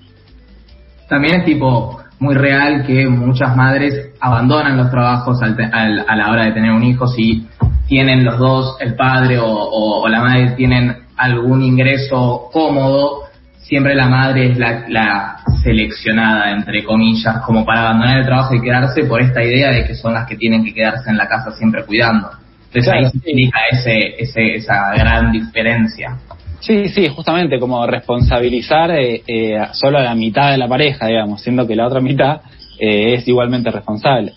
También 1.09 1.41
es 1.41 1.45
tipo 1.45 1.99
muy 2.19 2.35
real 2.35 2.85
que 2.85 3.07
muchas 3.07 3.55
madres 3.57 4.11
abandonan 4.19 4.77
los 4.77 4.89
trabajos 4.91 5.39
a 5.41 6.15
la 6.15 6.31
hora 6.31 6.45
de 6.45 6.51
tener 6.53 6.71
un 6.71 6.83
hijo 6.83 7.07
si 7.07 7.47
tienen 7.87 8.23
los 8.23 8.37
dos, 8.37 8.77
el 8.79 8.95
padre 8.95 9.37
o 9.41 10.07
la 10.07 10.21
madre, 10.21 10.51
tienen 10.51 10.95
algún 11.17 11.63
ingreso 11.63 12.49
cómodo 12.53 13.20
siempre 13.61 13.95
la 13.95 14.07
madre 14.07 14.51
es 14.51 14.57
la, 14.57 15.37
seleccionada, 15.63 16.51
entre 16.51 16.83
comillas, 16.83 17.41
como 17.45 17.63
para 17.63 17.81
abandonar 17.81 18.17
el 18.17 18.25
trabajo 18.25 18.55
y 18.55 18.61
quedarse 18.61 19.03
por 19.03 19.21
esta 19.21 19.43
idea 19.43 19.69
de 19.69 19.85
que 19.85 19.93
son 19.93 20.13
las 20.13 20.27
que 20.27 20.35
tienen 20.35 20.63
que 20.63 20.73
quedarse 20.73 21.09
en 21.09 21.17
la 21.17 21.27
casa 21.27 21.51
siempre 21.51 21.85
cuidando. 21.85 22.31
Entonces 22.65 22.91
ahí 22.91 23.03
se 23.03 23.17
explica 23.17 23.59
ese, 23.69 24.55
esa 24.55 24.95
gran 24.95 25.31
diferencia. 25.31 26.17
Sí, 26.61 26.89
sí, 26.89 27.07
justamente 27.09 27.59
como 27.59 27.85
responsabilizar 27.85 28.91
eh, 28.91 29.23
eh, 29.27 29.57
solo 29.73 29.97
a 29.97 30.03
la 30.03 30.15
mitad 30.15 30.51
de 30.51 30.57
la 30.57 30.67
pareja, 30.67 31.07
digamos, 31.07 31.41
siendo 31.41 31.67
que 31.67 31.75
la 31.75 31.87
otra 31.87 32.01
mitad 32.01 32.41
eh, 32.79 33.15
es 33.15 33.27
igualmente 33.27 33.71
responsable. 33.71 34.33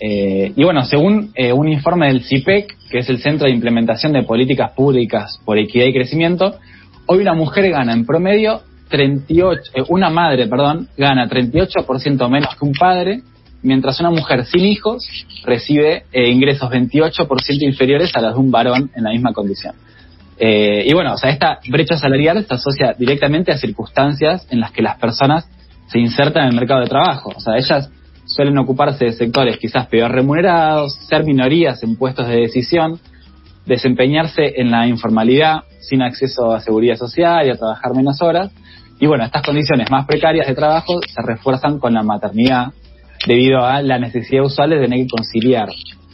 y 0.00 0.62
bueno, 0.62 0.84
según 0.84 1.32
un 1.54 1.68
informe 1.68 2.08
del 2.08 2.22
CIPEC, 2.24 2.76
que 2.90 2.98
es 2.98 3.08
el 3.08 3.18
Centro 3.18 3.46
de 3.46 3.54
Implementación 3.54 4.12
de 4.12 4.22
Políticas 4.22 4.72
Públicas 4.72 5.40
por 5.44 5.58
Equidad 5.58 5.86
y 5.86 5.94
Crecimiento, 5.94 6.56
Hoy 7.06 7.18
una 7.18 7.34
mujer 7.34 7.70
gana 7.70 7.92
en 7.92 8.06
promedio 8.06 8.62
38, 8.88 9.60
eh, 9.74 9.82
una 9.88 10.08
madre, 10.08 10.46
perdón, 10.46 10.88
gana 10.96 11.28
38% 11.28 12.30
menos 12.30 12.56
que 12.56 12.64
un 12.64 12.72
padre, 12.72 13.20
mientras 13.62 14.00
una 14.00 14.10
mujer 14.10 14.46
sin 14.46 14.64
hijos 14.64 15.06
recibe 15.44 16.04
eh, 16.12 16.30
ingresos 16.30 16.70
28% 16.70 17.28
inferiores 17.60 18.10
a 18.16 18.22
los 18.22 18.34
de 18.34 18.40
un 18.40 18.50
varón 18.50 18.90
en 18.96 19.04
la 19.04 19.10
misma 19.10 19.34
condición. 19.34 19.74
Eh, 20.38 20.84
y 20.86 20.94
bueno, 20.94 21.12
o 21.12 21.18
sea, 21.18 21.30
esta 21.30 21.58
brecha 21.68 21.98
salarial 21.98 22.44
se 22.46 22.54
asocia 22.54 22.94
directamente 22.98 23.52
a 23.52 23.58
circunstancias 23.58 24.46
en 24.50 24.60
las 24.60 24.72
que 24.72 24.82
las 24.82 24.98
personas 24.98 25.46
se 25.88 25.98
insertan 25.98 26.44
en 26.44 26.50
el 26.50 26.56
mercado 26.56 26.80
de 26.80 26.86
trabajo. 26.86 27.32
O 27.36 27.40
sea, 27.40 27.56
ellas 27.56 27.90
suelen 28.24 28.56
ocuparse 28.56 29.04
de 29.04 29.12
sectores 29.12 29.58
quizás 29.58 29.86
peor 29.88 30.10
remunerados, 30.10 30.94
ser 31.06 31.24
minorías 31.24 31.82
en 31.82 31.96
puestos 31.96 32.26
de 32.28 32.36
decisión, 32.36 32.98
desempeñarse 33.66 34.60
en 34.60 34.70
la 34.70 34.86
informalidad, 34.86 35.64
sin 35.80 36.02
acceso 36.02 36.52
a 36.52 36.60
seguridad 36.60 36.96
social 36.96 37.46
y 37.46 37.50
a 37.50 37.56
trabajar 37.56 37.94
menos 37.94 38.20
horas. 38.22 38.52
Y 39.00 39.06
bueno, 39.06 39.24
estas 39.24 39.42
condiciones 39.42 39.90
más 39.90 40.06
precarias 40.06 40.46
de 40.46 40.54
trabajo 40.54 41.00
se 41.06 41.22
refuerzan 41.22 41.78
con 41.78 41.94
la 41.94 42.02
maternidad 42.02 42.72
debido 43.26 43.64
a 43.64 43.82
la 43.82 43.98
necesidad 43.98 44.44
usual 44.44 44.70
de 44.70 44.80
tener 44.80 45.00
que 45.00 45.08
conciliar 45.08 45.68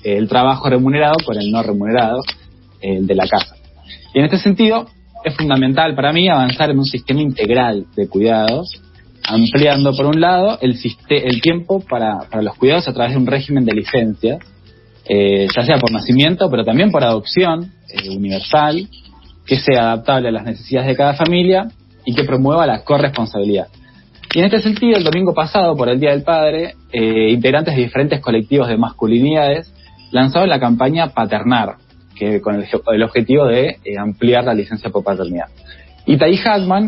el 0.04 0.28
trabajo 0.28 0.68
remunerado 0.68 1.16
con 1.24 1.36
el 1.38 1.50
no 1.50 1.62
remunerado, 1.62 2.20
el 2.80 3.06
de 3.06 3.14
la 3.14 3.26
casa. 3.26 3.56
Y 4.14 4.18
en 4.18 4.24
este 4.24 4.38
sentido, 4.38 4.86
es 5.24 5.36
fundamental 5.36 5.94
para 5.94 6.12
mí 6.12 6.28
avanzar 6.28 6.70
en 6.70 6.78
un 6.78 6.84
sistema 6.84 7.20
integral 7.20 7.86
de 7.94 8.08
cuidados, 8.08 8.80
ampliando 9.28 9.94
por 9.94 10.06
un 10.06 10.20
lado 10.20 10.58
el, 10.62 10.78
el 11.08 11.40
tiempo 11.40 11.80
para, 11.80 12.26
los 12.40 12.56
cuidados 12.56 12.88
a 12.88 12.92
través 12.92 13.12
de 13.12 13.18
un 13.18 13.26
régimen 13.26 13.64
de 13.64 13.74
licencias, 13.74 14.38
eh, 15.12 15.48
ya 15.54 15.64
sea 15.64 15.78
por 15.78 15.90
nacimiento, 15.90 16.48
pero 16.48 16.64
también 16.64 16.92
por 16.92 17.02
adopción 17.02 17.72
eh, 17.88 18.10
universal, 18.10 18.88
que 19.44 19.56
sea 19.56 19.92
adaptable 19.92 20.28
a 20.28 20.30
las 20.30 20.44
necesidades 20.44 20.86
de 20.86 20.94
cada 20.94 21.14
familia 21.14 21.66
y 22.04 22.14
que 22.14 22.22
promueva 22.22 22.64
la 22.64 22.84
corresponsabilidad. 22.84 23.66
Y 24.32 24.38
en 24.38 24.44
este 24.44 24.60
sentido, 24.60 24.96
el 24.96 25.02
domingo 25.02 25.34
pasado, 25.34 25.74
por 25.74 25.88
el 25.88 25.98
Día 25.98 26.10
del 26.10 26.22
Padre, 26.22 26.76
eh, 26.92 27.30
integrantes 27.30 27.74
de 27.74 27.82
diferentes 27.82 28.20
colectivos 28.20 28.68
de 28.68 28.76
masculinidades 28.76 29.74
lanzaron 30.12 30.48
la 30.48 30.60
campaña 30.60 31.08
Paternar, 31.08 31.74
que 32.14 32.40
con 32.40 32.54
el, 32.54 33.02
objetivo 33.02 33.46
de 33.46 33.78
eh, 33.84 33.98
ampliar 33.98 34.44
la 34.44 34.54
licencia 34.54 34.90
por 34.90 35.02
paternidad. 35.02 35.46
Y 36.06 36.18
Tai 36.18 36.38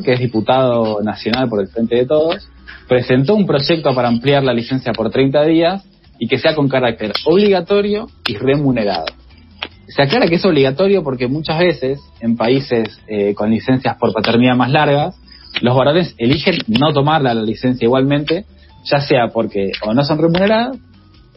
que 0.05 0.13
es 0.13 0.21
diputado 0.21 1.03
nacional 1.03 1.49
por 1.49 1.61
el 1.61 1.67
Frente 1.67 1.97
de 1.97 2.07
Todos, 2.07 2.49
presentó 2.87 3.35
un 3.35 3.47
proyecto 3.47 3.93
para 3.97 4.07
ampliar 4.07 4.45
la 4.45 4.53
licencia 4.53 4.93
por 4.93 5.11
30 5.11 5.45
días 5.45 5.85
y 6.23 6.29
que 6.29 6.39
sea 6.39 6.55
con 6.55 6.69
carácter 6.69 7.13
obligatorio 7.25 8.07
y 8.25 8.37
remunerado. 8.37 9.07
Se 9.89 10.03
aclara 10.03 10.29
que 10.29 10.37
es 10.37 10.45
obligatorio 10.45 11.03
porque 11.03 11.27
muchas 11.27 11.59
veces 11.59 11.99
en 12.21 12.37
países 12.37 12.97
eh, 13.09 13.35
con 13.35 13.51
licencias 13.51 13.97
por 13.99 14.13
paternidad 14.13 14.55
más 14.55 14.71
largas, 14.71 15.17
los 15.63 15.77
varones 15.77 16.15
eligen 16.19 16.59
no 16.69 16.93
tomar 16.93 17.23
la 17.23 17.35
licencia 17.35 17.87
igualmente, 17.87 18.45
ya 18.85 19.01
sea 19.01 19.31
porque 19.35 19.73
o 19.85 19.95
no 19.95 20.05
son 20.05 20.19
remuneradas 20.19 20.79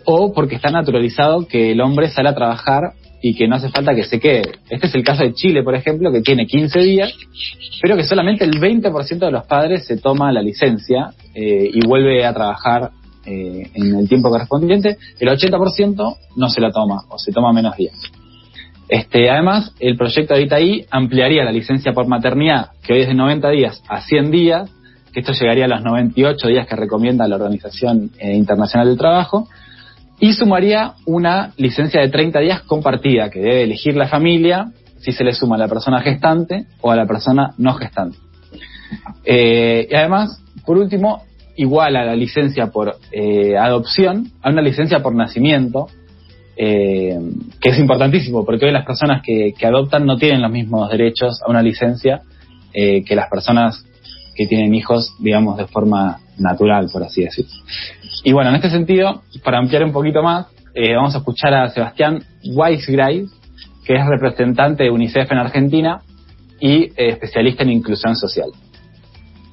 o 0.06 0.32
porque 0.34 0.54
está 0.54 0.70
naturalizado 0.70 1.48
que 1.48 1.72
el 1.72 1.82
hombre 1.82 2.10
sale 2.10 2.30
a 2.30 2.36
trabajar 2.36 2.92
y 3.24 3.34
que 3.34 3.48
no 3.48 3.56
hace 3.56 3.70
falta 3.70 3.96
que 3.96 4.04
se 4.04 4.20
quede. 4.20 4.52
Este 4.70 4.86
es 4.86 4.94
el 4.94 5.04
caso 5.04 5.24
de 5.24 5.34
Chile, 5.34 5.64
por 5.64 5.74
ejemplo, 5.74 6.12
que 6.12 6.22
tiene 6.22 6.46
15 6.46 6.80
días, 6.82 7.12
pero 7.82 7.98
que 7.98 8.04
solamente 8.04 8.46
el 8.46 8.62
20% 8.62 9.18
de 9.18 9.32
los 9.32 9.48
padres 9.48 9.88
se 9.88 9.98
toma 9.98 10.32
la 10.32 10.44
licencia 10.44 11.10
eh, 11.34 11.72
y 11.74 11.88
vuelve 11.88 12.24
a 12.24 12.36
trabajar 12.36 12.92
eh, 13.26 13.72
en 13.74 13.96
el 13.96 14.08
tiempo 14.08 14.30
correspondiente. 14.30 14.98
El 15.20 15.30
80% 15.30 16.18
no 16.36 16.50
se 16.50 16.62
la 16.62 16.72
toma 16.72 17.04
o 17.10 17.18
se 17.18 17.32
toma 17.32 17.52
menos 17.54 17.76
días. 17.78 17.96
Este, 18.88 19.30
además, 19.30 19.74
el 19.80 19.98
proyecto 19.98 20.36
de 20.36 20.44
Itaí 20.44 20.86
ampliaría 20.92 21.44
la 21.44 21.52
licencia 21.52 21.94
por 21.94 22.08
maternidad, 22.08 22.72
que 22.84 22.94
hoy 22.94 23.02
es 23.02 23.08
de 23.08 23.16
90 23.16 23.50
días, 23.50 23.82
a 23.88 24.02
100 24.02 24.32
días, 24.32 24.70
que 25.12 25.22
esto 25.22 25.34
llegaría 25.34 25.66
a 25.66 25.70
los 25.70 25.82
98 25.82 26.48
días 26.48 26.68
que 26.68 26.76
recomienda 26.76 27.28
la 27.28 27.38
Organización 27.38 28.12
eh, 28.20 28.36
Internacional 28.36 28.88
del 28.88 28.98
Trabajo, 28.98 29.48
y 30.20 30.34
sumaría 30.34 30.94
una 31.06 31.54
licencia 31.58 32.02
de 32.02 32.10
30 32.10 32.40
días 32.40 32.62
compartida 32.62 33.30
que 33.30 33.40
debe 33.40 33.64
elegir 33.64 33.96
la 33.96 34.08
familia 34.08 34.72
si 35.00 35.12
se 35.12 35.24
le 35.24 35.34
suma 35.34 35.56
a 35.56 35.60
la 35.60 35.68
persona 35.68 36.02
gestante 36.02 36.66
o 36.82 36.92
a 36.92 36.96
la 36.96 37.06
persona 37.06 37.54
no 37.58 37.74
gestante. 37.74 38.18
Eh, 39.24 39.88
y 39.90 39.96
además, 39.96 40.42
por 40.66 40.78
último, 40.78 41.24
igual 41.58 41.96
a 41.96 42.06
la 42.06 42.16
licencia 42.16 42.68
por 42.68 42.98
eh, 43.12 43.58
adopción 43.58 44.32
a 44.42 44.50
una 44.50 44.62
licencia 44.62 45.02
por 45.02 45.16
nacimiento, 45.16 45.88
eh, 46.58 47.18
que 47.62 47.70
es 47.70 47.80
importantísimo 47.80 48.46
porque 48.46 48.66
hoy 48.66 48.72
las 48.72 48.86
personas 48.86 49.22
que, 49.24 49.54
que, 49.58 49.66
adoptan 49.66 50.06
no 50.06 50.18
tienen 50.18 50.42
los 50.42 50.52
mismos 50.52 50.90
derechos 50.90 51.42
a 51.46 51.50
una 51.50 51.62
licencia 51.62 52.22
que 52.74 53.16
las 53.16 53.30
personas 53.30 53.86
que 54.36 54.48
tienen 54.48 54.76
hijos, 54.76 55.16
digamos, 55.20 55.58
de 55.58 55.66
forma 55.66 56.20
natural, 56.38 56.90
por 56.92 57.04
así 57.04 57.24
decirlo. 57.24 57.54
Y 58.24 58.34
bueno, 58.34 58.50
en 58.50 58.58
este 58.58 58.70
sentido, 58.70 59.22
para 59.44 59.58
ampliar 59.58 59.84
un 59.84 59.94
poquito 59.94 60.22
más, 60.22 60.48
eh, 60.74 60.94
vamos 60.96 61.16
a 61.16 61.20
escuchar 61.20 61.54
a 61.54 61.70
Sebastián 61.70 62.22
Weisgray, 62.54 63.26
que 63.86 63.96
es 63.96 64.06
representante 64.06 64.84
de 64.84 64.92
UNICEF 64.92 65.32
en 65.32 65.38
Argentina 65.38 66.02
y 66.60 66.84
eh, 66.84 67.10
especialista 67.10 67.64
en 67.64 67.72
inclusión 67.72 68.16
social 68.16 68.50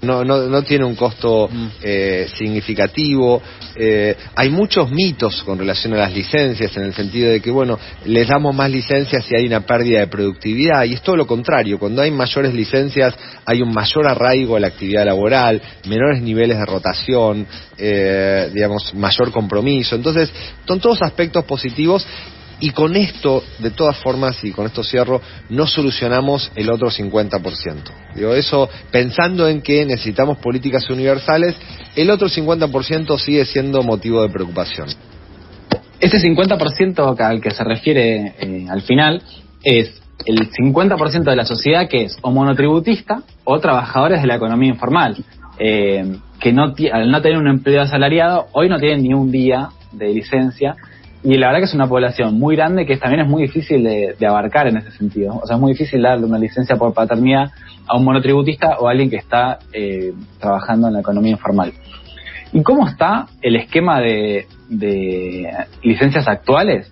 no, 0.03 0.25
no, 0.25 0.49
no 0.49 0.63
tiene 0.63 0.85
un 0.85 0.97
costo 0.97 1.49
mm. 1.49 1.67
eh, 1.81 2.27
significativo. 2.37 3.41
Eh, 3.77 4.17
hay 4.35 4.49
muchos 4.51 4.91
mitos 4.91 5.45
con 5.45 5.59
relación 5.59 5.95
a 5.95 5.99
las 5.99 6.13
licencias, 6.13 6.77
en 6.77 6.87
el 6.87 6.93
sentido 6.93 7.31
de 7.31 7.41
que, 7.41 7.53
bueno, 7.53 7.79
les 8.07 8.27
damos 8.27 8.53
más 8.53 8.69
licencias 8.69 9.25
si 9.25 9.37
hay 9.37 9.47
una 9.47 9.61
pérdida 9.61 10.01
de 10.01 10.09
productividad, 10.09 10.83
y 10.85 10.95
es 10.95 11.03
todo 11.03 11.17
lo 11.17 11.27
contrario. 11.29 11.79
Cuando 11.79 12.03
hay 12.03 12.11
mayores 12.11 12.53
licencias, 12.53 13.15
hay 13.47 13.63
un 13.63 13.73
mayor 13.73 14.09
arraigo 14.09 14.57
a 14.57 14.61
la 14.61 14.67
actividad 14.67 15.07
laboral, 15.07 15.63
menores 15.87 16.21
niveles 16.21 16.59
de 16.59 16.67
rotación, 16.67 17.47
eh, 17.79 18.51
digamos, 18.53 18.93
mayor 18.95 19.31
compromiso. 19.31 19.95
Entonces, 19.95 20.33
son 20.67 20.81
todos 20.81 21.01
aspectos 21.01 21.45
positivos 21.45 22.05
y 22.63 22.71
con 22.71 22.95
esto, 22.95 23.43
de 23.59 23.73
todas 23.73 23.99
formas, 23.99 24.43
y 24.45 24.53
con 24.53 24.67
esto 24.67 24.85
cierro, 24.85 25.21
no 25.51 25.67
solucionamos 25.67 26.53
el 26.55 26.71
otro 26.71 26.91
50%. 26.91 27.75
Digo, 28.15 28.35
eso 28.35 28.69
pensando 28.93 29.49
en 29.49 29.61
que 29.63 29.85
necesitamos 29.85 30.39
políticas 30.39 30.89
universales, 30.89 31.57
el 31.97 32.09
otro 32.09 32.29
50% 32.29 33.19
sigue 33.19 33.45
siendo 33.47 33.83
motivo 33.83 34.23
de 34.23 34.29
preocupación. 34.29 34.87
Ese 35.99 36.19
50% 36.19 37.21
al 37.21 37.41
que 37.41 37.51
se 37.51 37.65
refiere 37.65 38.35
eh, 38.39 38.67
al 38.71 38.83
final 38.83 39.21
es 39.65 40.01
el 40.25 40.49
50% 40.49 41.25
de 41.25 41.37
la 41.37 41.45
sociedad 41.45 41.89
que 41.89 42.05
es 42.05 42.17
o 42.23 42.31
monotributista 42.31 43.25
o 43.43 43.59
trabajadores 43.59 44.21
de 44.21 44.29
la 44.29 44.37
economía 44.37 44.71
informal, 44.71 45.17
eh, 45.59 46.17
que 46.39 46.53
no 46.53 46.73
al 46.93 47.11
no 47.11 47.23
tener 47.23 47.39
un 47.39 47.49
empleo 47.49 47.83
asalariado, 47.83 48.47
hoy 48.53 48.69
no 48.69 48.79
tienen 48.79 49.03
ni 49.03 49.15
un 49.15 49.33
día 49.33 49.71
de 49.91 50.15
licencia 50.15 50.77
y 51.25 51.37
la 51.37 51.49
verdad 51.49 51.61
que 51.61 51.67
es 51.67 51.75
una 51.75 51.89
población 51.89 52.39
muy 52.39 52.57
grande 52.57 52.85
que 52.85 52.97
también 52.97 53.21
es 53.21 53.29
muy 53.29 53.43
difícil 53.43 53.85
de, 53.85 54.27
abarcar 54.27 54.67
en 54.67 54.79
ese 54.79 54.91
sentido. 54.91 55.39
O 55.41 55.47
sea, 55.47 55.57
es 55.57 55.61
muy 55.61 55.73
difícil 55.73 56.03
darle 56.03 56.27
una 56.27 56.39
licencia 56.39 56.77
por 56.77 56.93
paternidad 56.93 57.51
a 57.87 57.97
un 57.97 58.05
monotributista 58.05 58.79
o 58.81 58.89
a 58.89 58.91
alguien 58.91 59.09
que 59.09 59.17
está 59.17 59.61
eh, 59.73 60.13
trabajando 60.41 60.89
en 60.89 60.95
la 60.95 61.01
economía 61.01 61.33
informal. 61.33 61.73
¿Y 62.53 62.63
cómo 62.63 62.89
está 62.89 63.27
el 63.41 63.57
esquema 63.57 64.01
de, 64.01 64.47
licencias 65.83 66.27
actuales? 66.27 66.91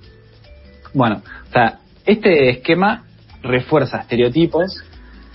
Bueno, 0.94 1.22
o 1.48 1.52
sea, 1.52 1.80
este 2.06 2.50
esquema 2.50 3.04
refuerza 3.42 3.98
estereotipos 3.98 4.84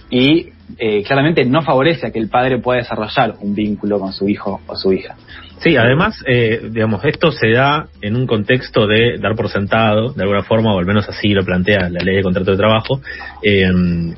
y 0.10 0.52
eh, 0.78 1.04
claramente 1.04 1.46
no 1.46 1.62
favorece 1.62 2.08
a 2.08 2.12
que 2.12 2.20
el 2.20 2.30
padre 2.30 2.60
pueda 2.60 2.80
desarrollar 2.80 3.36
un 3.42 3.54
vínculo 3.54 4.00
con 4.00 4.14
su 4.14 4.28
hijo 4.28 4.62
o 4.68 4.76
su 4.76 4.94
hija. 4.94 5.16
Sí, 5.60 5.78
además, 5.78 6.22
eh, 6.28 6.70
digamos, 6.70 7.04
esto 7.06 7.32
se 7.32 7.50
da 7.52 7.88
en 8.02 8.16
un 8.16 8.28
contexto 8.28 8.88
de 8.88 9.18
dar 9.20 9.36
por 9.36 9.50
sentado, 9.50 10.12
de 10.12 10.22
alguna 10.22 10.44
forma, 10.44 10.74
o 10.74 10.80
al 10.80 10.86
menos 10.86 11.08
así 11.08 11.30
lo 11.30 11.46
plantea 11.46 11.90
la 11.90 12.04
ley 12.04 12.18
de 12.18 12.24
contrato 12.24 12.52
de 12.52 12.58
trabajo, 12.58 13.02
eh, 13.42 13.72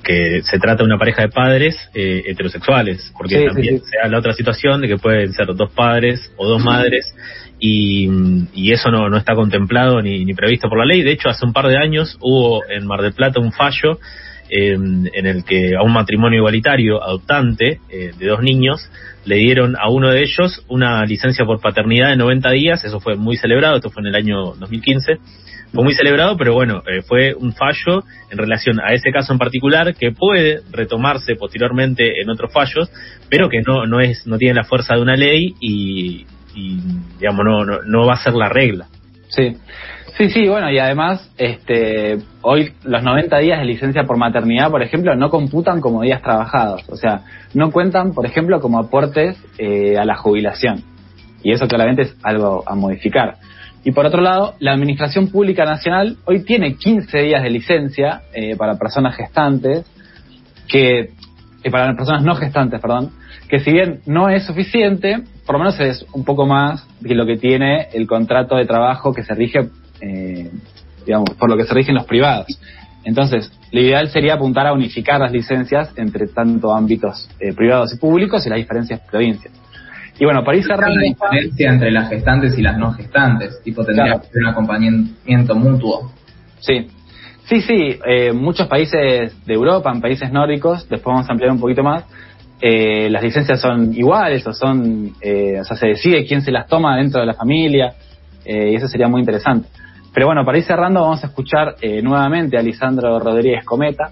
que 0.04 0.42
se 0.42 0.58
trata 0.58 0.84
de 0.84 0.86
una 0.86 0.98
pareja 0.98 1.22
de 1.22 1.30
padres 1.30 1.78
eh, 1.94 2.24
heterosexuales, 2.26 3.14
porque 3.18 3.46
también 3.46 3.80
se 3.80 3.98
da 4.02 4.10
la 4.10 4.18
otra 4.18 4.34
situación 4.34 4.82
de 4.82 4.88
que 4.88 4.98
pueden 4.98 5.32
ser 5.34 5.54
dos 5.56 5.72
padres 5.72 6.32
o 6.38 6.48
dos 6.48 6.64
madres, 6.64 7.14
y, 7.60 8.10
y 8.54 8.72
eso 8.72 8.90
no, 8.90 9.08
no 9.10 9.18
está 9.18 9.36
contemplado 9.36 10.02
ni, 10.02 10.26
ni 10.26 10.34
previsto 10.34 10.68
por 10.70 10.80
la 10.80 10.86
ley. 10.86 11.04
De 11.04 11.12
hecho, 11.12 11.30
hace 11.30 11.46
un 11.46 11.54
par 11.54 11.68
de 11.68 11.78
años 11.78 12.18
hubo 12.20 12.64
en 12.68 12.86
Mar 12.86 13.02
del 13.02 13.14
Plata 13.14 13.40
un 13.40 13.52
fallo 13.52 14.00
en 14.50 15.26
el 15.26 15.44
que 15.44 15.76
a 15.76 15.84
un 15.84 15.94
matrimonio 15.94 16.40
igualitario 16.40 17.04
adoptante 17.04 17.80
eh, 17.90 18.12
de 18.18 18.28
dos 18.28 18.42
niños 18.42 18.90
le 19.26 19.36
dieron 19.36 19.76
a 19.78 19.90
uno 19.90 20.10
de 20.10 20.22
ellos 20.22 20.64
una 20.70 21.04
licencia 21.06 21.46
por 21.46 21.60
paternidad 21.60 22.10
de 22.10 22.18
90 22.18 22.50
días, 22.52 22.84
eso 22.86 23.00
fue 23.00 23.16
muy 23.16 23.36
celebrado, 23.36 23.76
esto 23.78 23.90
fue 23.90 24.02
en 24.02 24.08
el 24.08 24.16
año 24.16 24.54
2015, 24.58 25.18
fue 25.74 25.84
muy 25.84 25.94
celebrado, 25.94 26.38
pero 26.38 26.54
bueno, 26.54 26.82
eh, 26.88 27.02
fue 27.02 27.34
un 27.34 27.54
fallo 27.54 28.04
en 28.32 28.38
relación 28.38 28.80
a 28.80 28.94
ese 28.94 29.12
caso 29.12 29.34
en 29.34 29.40
particular 29.40 29.94
que 29.96 30.12
puede 30.12 30.62
retomarse 30.72 31.36
posteriormente 31.36 32.22
en 32.22 32.30
otros 32.30 32.54
fallos, 32.54 32.90
pero 33.30 33.50
que 33.50 33.62
no 33.62 33.86
no 33.86 34.00
es 34.00 34.26
no 34.28 34.38
tiene 34.38 34.54
la 34.54 34.64
fuerza 34.64 34.96
de 34.96 35.02
una 35.02 35.16
ley 35.16 35.56
y, 35.60 36.26
y 36.56 36.80
digamos 37.20 37.46
no, 37.46 37.66
no 37.66 37.82
no 37.82 38.06
va 38.06 38.14
a 38.14 38.24
ser 38.24 38.34
la 38.34 38.48
regla. 38.48 38.88
Sí. 39.28 39.58
Sí, 40.18 40.32
sí, 40.32 40.48
bueno, 40.48 40.72
y 40.72 40.80
además, 40.80 41.32
este, 41.38 42.18
hoy 42.42 42.74
los 42.84 43.04
90 43.04 43.38
días 43.38 43.60
de 43.60 43.66
licencia 43.66 44.04
por 44.06 44.18
maternidad, 44.18 44.72
por 44.72 44.82
ejemplo, 44.82 45.16
no 45.16 45.30
computan 45.30 45.80
como 45.80 46.02
días 46.02 46.24
trabajados. 46.24 46.84
O 46.90 46.96
sea, 46.96 47.22
no 47.54 47.70
cuentan, 47.72 48.14
por 48.14 48.26
ejemplo, 48.26 48.60
como 48.60 48.80
aportes 48.80 49.38
eh, 49.60 49.96
a 49.96 50.06
la 50.06 50.16
jubilación. 50.16 50.84
Y 51.44 51.52
eso 51.52 51.68
claramente 51.68 52.02
es 52.02 52.16
algo 52.24 52.64
a 52.66 52.74
modificar. 52.74 53.36
Y 53.84 53.92
por 53.92 54.08
otro 54.08 54.22
lado, 54.22 54.56
la 54.60 54.74
Administración 54.74 55.28
Pública 55.28 55.66
Nacional 55.66 56.18
hoy 56.26 56.44
tiene 56.44 56.78
15 56.78 57.16
días 57.20 57.44
de 57.44 57.52
licencia 57.52 58.24
eh, 58.34 58.56
para 58.56 58.74
personas 58.74 59.16
gestantes, 59.16 59.86
que, 60.68 61.12
eh, 61.64 61.72
para 61.72 61.96
personas 61.96 62.24
no 62.24 62.36
gestantes, 62.36 62.82
perdón, 62.82 63.12
que 63.48 63.60
si 63.60 63.72
bien 63.72 64.02
no 64.08 64.30
es 64.30 64.46
suficiente, 64.46 65.20
por 65.46 65.56
lo 65.56 65.60
menos 65.60 65.80
es 65.80 66.06
un 66.12 66.26
poco 66.26 66.48
más 66.48 66.86
que 67.06 67.14
lo 67.14 67.28
que 67.28 67.38
tiene 67.38 67.88
el 67.94 68.08
contrato 68.08 68.56
de 68.56 68.66
trabajo 68.66 69.14
que 69.14 69.24
se 69.24 69.36
rige 69.36 69.70
eh, 70.02 70.50
digamos, 71.06 71.30
por 71.32 71.50
lo 71.50 71.58
que 71.58 71.64
se 71.64 71.74
rigen 71.74 71.96
los 71.96 72.06
privados. 72.06 72.48
Entonces, 73.04 73.52
lo 73.72 73.82
ideal 73.82 74.10
sería 74.10 74.34
apuntar 74.34 74.68
a 74.68 74.74
unificar 74.74 75.22
las 75.22 75.32
licencias 75.32 75.94
entre 75.96 76.28
tanto 76.28 76.74
ámbitos 76.74 77.30
eh, 77.40 77.54
privados 77.54 77.94
y 77.94 77.98
públicos 77.98 78.46
y 78.46 78.50
las 78.50 78.58
diferentes 78.58 79.00
provincias. 79.00 79.54
Y 80.20 80.26
bueno, 80.26 80.44
para 80.44 80.58
ir 80.58 80.64
cerrando... 80.64 80.96
la 80.96 81.04
diferencia 81.04 81.70
entre 81.70 81.92
las 81.92 82.10
gestantes 82.10 82.58
y 82.58 82.62
las 82.62 82.78
no 82.78 82.92
gestantes, 82.92 83.62
tipo 83.64 83.86
tendría 83.86 84.20
que 84.20 84.28
ser 84.28 84.42
un 84.42 84.48
acompañamiento 84.48 85.56
mutuo. 85.56 86.12
Sí, 86.60 86.88
sí, 87.46 87.62
sí, 87.62 88.00
eh, 88.06 88.34
muchos 88.34 88.68
países 88.68 89.46
de 89.46 89.54
Europa, 89.54 89.92
en 89.94 90.02
países 90.02 90.32
nórdicos, 90.32 90.90
después 90.90 91.14
vamos 91.14 91.30
a 91.30 91.32
ampliar 91.32 91.52
un 91.52 91.60
poquito 91.60 91.84
más, 91.84 92.04
eh, 92.60 93.10
las 93.12 93.22
licencias 93.22 93.62
son 93.62 93.94
iguales 93.94 94.46
o 94.48 94.54
son, 94.54 95.14
eh, 95.22 95.60
o 95.62 95.64
sea, 95.64 95.78
se 95.78 95.88
decide 95.88 96.26
quién 96.26 96.42
se 96.42 96.52
las 96.52 96.68
toma 96.68 96.98
dentro 96.98 97.22
de 97.22 97.28
la 97.28 97.34
familia 97.34 97.94
y 98.50 98.76
eso 98.76 98.88
sería 98.88 99.10
muy 99.10 99.20
interesante. 99.20 99.68
Pero 100.18 100.26
bueno, 100.26 100.44
para 100.44 100.58
ir 100.58 100.64
cerrando 100.64 101.02
vamos 101.02 101.24
a 101.24 101.28
escuchar 101.28 101.76
nuevamente 102.02 102.58
a 102.58 102.62
Lisandro 102.64 103.20
Rodríguez 103.20 103.64
Cometa 103.64 104.10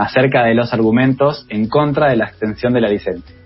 acerca 0.00 0.44
de 0.44 0.54
los 0.54 0.72
argumentos 0.72 1.44
en 1.50 1.68
contra 1.68 2.08
de 2.08 2.16
la 2.16 2.24
extensión 2.24 2.72
de 2.72 2.80
la 2.80 2.88
licencia 2.88 3.36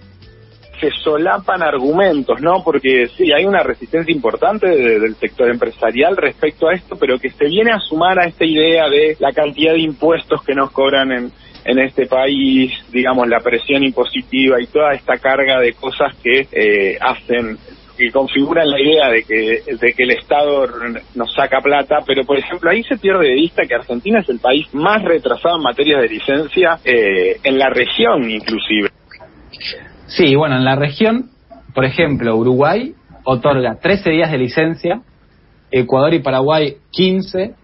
se 0.80 0.90
solapan 1.02 1.62
argumentos, 1.62 2.40
¿no? 2.40 2.62
Porque 2.62 3.08
sí, 3.16 3.32
hay 3.32 3.44
una 3.44 3.62
resistencia 3.64 4.14
importante 4.14 4.68
del 4.68 5.16
sector 5.16 5.50
empresarial 5.50 6.16
respecto 6.16 6.68
a 6.68 6.74
esto, 6.74 6.96
pero 6.96 7.18
que 7.18 7.30
se 7.30 7.46
viene 7.46 7.72
a 7.72 7.80
sumar 7.80 8.20
a 8.20 8.26
esta 8.26 8.44
idea 8.44 8.88
de 8.88 9.16
la 9.18 9.32
cantidad 9.32 9.72
de 9.72 9.80
impuestos 9.80 10.44
que 10.44 10.54
nos 10.54 10.70
cobran 10.70 11.10
en, 11.10 11.32
en 11.64 11.78
este 11.80 12.06
país, 12.06 12.72
digamos, 12.92 13.26
la 13.26 13.40
presión 13.40 13.82
impositiva 13.82 14.60
y 14.60 14.66
toda 14.66 14.92
esta 14.92 15.16
carga 15.16 15.58
de 15.58 15.72
cosas 15.72 16.14
que 16.22 16.46
eh, 16.52 16.98
hacen 17.00 17.58
que 17.96 18.10
configuran 18.10 18.68
la 18.68 18.80
idea 18.80 19.08
de 19.08 19.24
que, 19.24 20.02
el 20.02 20.10
Estado 20.10 20.66
nos 21.14 21.32
saca 21.34 21.60
plata, 21.60 21.98
pero 22.06 22.24
por 22.24 22.38
ejemplo 22.38 22.70
ahí 22.70 22.82
se 22.84 22.98
pierde 22.98 23.28
de 23.28 23.34
vista 23.34 23.62
que 23.66 23.74
Argentina 23.74 24.20
es 24.20 24.28
el 24.28 24.38
país 24.38 24.66
más 24.74 25.02
retrasado 25.02 25.56
en 25.56 25.62
materia 25.62 25.98
de 25.98 26.08
licencia 26.08 26.78
eh, 26.84 27.36
en 27.42 27.58
la 27.58 27.70
región 27.70 28.30
inclusive. 28.30 28.90
Sí, 30.06 30.36
bueno, 30.36 30.56
en 30.56 30.64
la 30.64 30.76
región, 30.76 31.30
por 31.74 31.84
ejemplo, 31.84 32.36
Uruguay 32.36 32.94
otorga 33.24 33.78
13 33.80 34.10
días 34.10 34.30
de 34.30 34.38
licencia, 34.38 35.02
Ecuador 35.70 36.14
y 36.14 36.20
Paraguay 36.20 36.76
15 36.90 37.54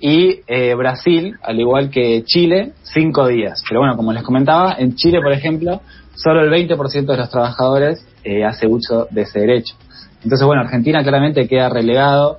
y 0.00 0.40
eh, 0.46 0.74
Brasil, 0.74 1.36
al 1.42 1.60
igual 1.60 1.90
que 1.90 2.22
Chile, 2.24 2.72
5 2.82 3.26
días. 3.28 3.62
Pero 3.68 3.80
bueno, 3.80 3.96
como 3.96 4.12
les 4.12 4.22
comentaba, 4.22 4.76
en 4.78 4.94
Chile, 4.94 5.20
por 5.20 5.32
ejemplo, 5.32 5.80
solo 6.14 6.42
el 6.42 6.50
20% 6.50 7.06
de 7.06 7.16
los 7.16 7.30
trabajadores 7.30 8.06
eh, 8.24 8.44
hace 8.44 8.66
uso 8.66 9.06
de 9.10 9.22
ese 9.22 9.40
derecho. 9.40 9.74
Entonces, 10.22 10.46
bueno, 10.46 10.62
Argentina 10.62 11.02
claramente 11.02 11.48
queda 11.48 11.68
relegado 11.68 12.38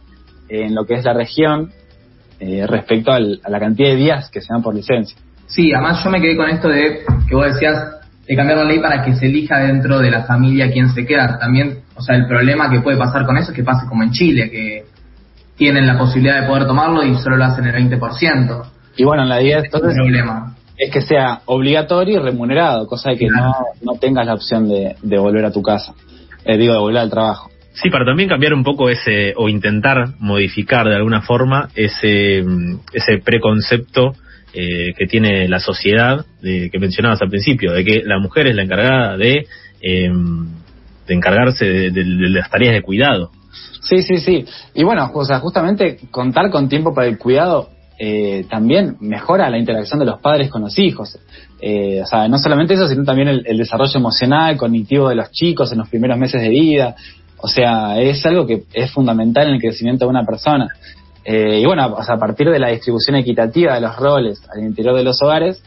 en 0.50 0.76
lo 0.76 0.86
que 0.86 0.96
es 0.96 1.06
la 1.06 1.14
región 1.14 1.72
eh, 2.40 2.66
respecto 2.68 3.12
a 3.12 3.20
la 3.20 3.60
cantidad 3.60 3.90
de 3.90 3.96
días 3.96 4.30
que 4.30 4.42
se 4.42 4.48
dan 4.52 4.62
por 4.62 4.76
licencia. 4.76 5.18
Sí, 5.48 5.74
además 5.74 6.04
yo 6.04 6.10
me 6.10 6.22
quedé 6.22 6.38
con 6.38 6.50
esto 6.50 6.70
de 6.70 7.02
que 7.28 7.36
vos 7.36 7.46
decías 7.46 8.02
de 8.28 8.36
cambiar 8.36 8.60
la 8.60 8.66
ley 8.66 8.80
para 8.80 9.04
que 9.04 9.16
se 9.16 9.26
elija 9.26 9.60
dentro 9.60 10.00
de 10.00 10.10
la 10.10 10.24
familia 10.24 10.72
quién 10.72 10.90
se 10.90 11.06
queda. 11.06 11.38
También, 11.40 11.80
o 11.96 12.02
sea, 12.02 12.16
el 12.16 12.28
problema 12.28 12.70
que 12.70 12.80
puede 12.80 12.98
pasar 12.98 13.26
con 13.26 13.38
eso 13.38 13.52
es 13.52 13.56
que 13.56 13.64
pase 13.64 13.88
como 13.88 14.04
en 14.04 14.12
Chile, 14.12 14.50
que 14.50 14.86
tienen 15.56 15.86
la 15.86 15.98
posibilidad 15.98 16.42
de 16.42 16.48
poder 16.48 16.66
tomarlo 16.66 17.04
y 17.04 17.16
solo 17.18 17.38
lo 17.38 17.46
hacen 17.46 17.66
el 17.66 17.90
20%. 17.90 18.64
Y 18.98 19.04
bueno, 19.04 19.24
en 19.24 19.30
la 19.30 19.42
idea 19.42 19.60
entonces 19.60 19.94
problema. 19.96 20.56
Es 20.82 20.92
que 20.92 21.02
sea 21.02 21.42
obligatorio 21.46 22.20
y 22.20 22.24
remunerado, 22.24 22.88
cosa 22.88 23.12
de 23.12 23.18
que 23.18 23.28
no, 23.28 23.54
no 23.84 24.00
tengas 24.00 24.26
la 24.26 24.34
opción 24.34 24.68
de, 24.68 24.96
de 25.04 25.20
volver 25.20 25.46
a 25.46 25.52
tu 25.52 25.62
casa, 25.62 25.94
eh, 26.44 26.58
digo, 26.58 26.74
de 26.74 26.80
volver 26.80 27.02
al 27.02 27.10
trabajo. 27.12 27.52
Sí, 27.74 27.92
para 27.92 28.04
también 28.04 28.28
cambiar 28.28 28.56
un 28.56 28.64
poco 28.64 28.90
ese, 28.90 29.34
o 29.38 29.48
intentar 29.48 30.16
modificar 30.18 30.88
de 30.88 30.96
alguna 30.96 31.22
forma 31.22 31.70
ese, 31.76 32.44
ese 32.94 33.20
preconcepto 33.24 34.14
eh, 34.54 34.94
que 34.98 35.06
tiene 35.06 35.48
la 35.48 35.60
sociedad 35.60 36.26
de, 36.42 36.72
que 36.72 36.80
mencionabas 36.80 37.22
al 37.22 37.30
principio, 37.30 37.74
de 37.74 37.86
que 37.86 38.02
la 38.04 38.18
mujer 38.18 38.48
es 38.48 38.56
la 38.56 38.64
encargada 38.64 39.18
de, 39.18 39.46
em, 39.84 40.48
de 41.06 41.14
encargarse 41.14 41.92
de, 41.92 42.04
las 42.04 42.50
tareas 42.50 42.74
de 42.74 42.82
cuidado. 42.82 43.30
Sí, 43.84 44.02
sí, 44.02 44.18
sí. 44.18 44.46
Y 44.74 44.84
bueno, 44.84 45.12
o 45.14 45.26
sea, 45.26 45.40
justamente 45.40 46.00
contar 46.10 46.50
con 46.50 46.70
tiempo 46.70 46.92
para 46.96 47.08
el 47.08 47.20
cuidado 47.20 47.70
eh, 48.04 48.48
también 48.50 48.98
mejora 49.00 49.48
la 49.52 49.60
interacción 49.60 50.00
de 50.00 50.08
los 50.08 50.20
padres 50.20 50.50
con 50.50 50.64
los 50.64 50.80
hijos. 50.80 51.20
Eh, 51.62 52.02
o 52.02 52.06
sea, 52.08 52.28
no 52.28 52.40
solamente 52.40 52.74
eso, 52.74 52.88
sino 52.88 53.04
también 53.04 53.28
el, 53.28 53.58
desarrollo 53.60 53.96
emocional, 53.96 54.58
cognitivo 54.58 55.10
de 55.10 55.14
los 55.14 55.30
chicos 55.30 55.72
en 55.72 55.78
los 55.78 55.88
primeros 55.88 56.18
meses 56.18 56.42
de 56.42 56.50
vida. 56.50 56.96
O 57.38 57.48
sea, 57.48 58.00
es 58.02 58.26
algo 58.26 58.48
que 58.48 58.64
es 58.74 58.90
fundamental 58.90 59.50
en 59.50 59.54
el 59.54 59.62
crecimiento 59.62 60.06
de 60.06 60.10
una 60.10 60.26
persona. 60.26 60.68
Eh, 61.24 61.60
y 61.60 61.66
bueno, 61.68 61.84
a 61.84 62.18
partir 62.18 62.50
de 62.50 62.58
la 62.58 62.70
distribución 62.70 63.18
equitativa 63.18 63.76
de 63.76 63.82
los 63.82 63.96
roles 63.96 64.42
al 64.52 64.64
interior 64.64 64.96
de 64.96 65.04
los 65.04 65.22
hogares, 65.22 65.62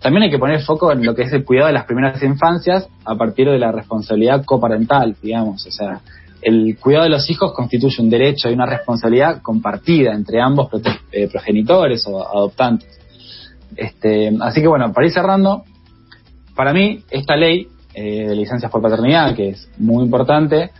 también 0.00 0.22
hay 0.22 0.30
que 0.30 0.38
poner 0.38 0.60
foco 0.60 0.92
en 0.92 1.04
lo 1.04 1.16
que 1.16 1.22
es 1.22 1.32
el 1.32 1.44
cuidado 1.44 1.66
de 1.66 1.72
las 1.72 1.86
primeras 1.86 2.22
infancias 2.22 2.86
a 3.04 3.16
partir 3.16 3.50
de 3.50 3.58
la 3.58 3.72
responsabilidad 3.72 4.44
coparental, 4.44 5.16
digamos. 5.20 5.66
O 5.66 5.72
sea, 5.72 6.02
el 6.42 6.76
cuidado 6.78 7.04
de 7.04 7.10
los 7.10 7.28
hijos 7.30 7.52
constituye 7.52 8.02
un 8.02 8.10
derecho 8.10 8.48
y 8.48 8.54
una 8.54 8.66
responsabilidad 8.66 9.42
compartida 9.42 10.14
entre 10.14 10.40
ambos 10.40 10.68
eh, 11.12 11.28
progenitores 11.28 12.06
o 12.06 12.26
adoptantes. 12.26 12.98
Este, 13.76 14.32
así 14.40 14.60
que 14.60 14.68
bueno, 14.68 14.92
para 14.92 15.06
ir 15.06 15.12
cerrando, 15.12 15.64
para 16.54 16.72
mí 16.72 17.04
esta 17.10 17.36
ley 17.36 17.68
eh, 17.94 18.28
de 18.28 18.34
licencias 18.34 18.70
por 18.70 18.82
paternidad, 18.82 19.34
que 19.34 19.50
es 19.50 19.68
muy 19.78 20.04
importante, 20.04 20.70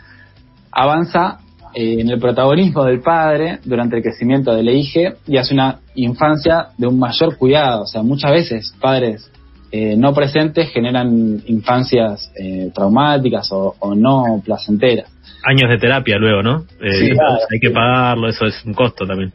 avanza 0.71 1.39
eh, 1.73 2.01
en 2.01 2.11
el 2.11 2.19
protagonismo 2.19 2.85
del 2.85 3.01
padre 3.01 3.61
durante 3.65 3.97
el 3.97 4.03
crecimiento 4.03 4.53
de 4.53 4.65
la 4.65 4.73
hija 4.73 5.15
y 5.27 5.37
hace 5.37 5.55
una 5.55 5.81
infancia 5.95 6.69
de 6.77 6.89
un 6.89 6.99
mayor 6.99 7.37
cuidado. 7.37 7.83
O 7.83 7.87
sea, 7.87 8.03
muchas 8.03 8.33
veces 8.33 8.75
padres 8.81 9.31
eh, 9.71 9.97
no 9.97 10.13
presentes 10.13 10.71
generan 10.71 11.41
infancias 11.47 12.33
eh, 12.37 12.73
traumáticas 12.75 13.49
o, 13.53 13.95
no 13.95 14.43
placenteras. 14.45 15.09
Años 15.45 15.71
de 15.71 15.79
terapia 15.79 16.17
luego, 16.19 16.43
¿no? 16.43 16.65
Sí, 16.81 17.11
Hay 17.11 17.61
que 17.61 17.71
pagarlo, 17.71 18.29
eso 18.29 18.47
es 18.47 18.65
un 18.65 18.75
costo 18.75 19.07
también. 19.07 19.33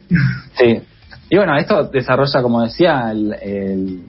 Sí. 0.58 0.80
Y 1.28 1.36
bueno, 1.36 1.56
esto 1.56 1.84
desarrolla, 1.84 2.42
como 2.42 2.62
decía, 2.62 3.10
el, 3.10 4.02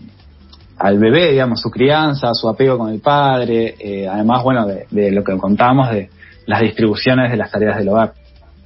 al 0.78 1.00
bebé, 1.00 1.32
digamos, 1.32 1.60
su 1.62 1.72
crianza, 1.72 2.34
su 2.34 2.48
apego 2.48 2.78
con 2.78 2.94
el 2.94 3.00
padre, 3.00 3.76
además, 4.10 4.44
bueno, 4.44 4.68
de, 4.68 4.86
de 4.92 5.12
lo 5.12 5.24
que 5.24 5.36
contábamos 5.38 5.90
de 5.92 6.10
las 6.46 6.62
distribuciones 6.62 7.32
de 7.32 7.38
las 7.38 7.52
tareas 7.52 7.78
del 7.78 7.90
hogar. 7.90 8.14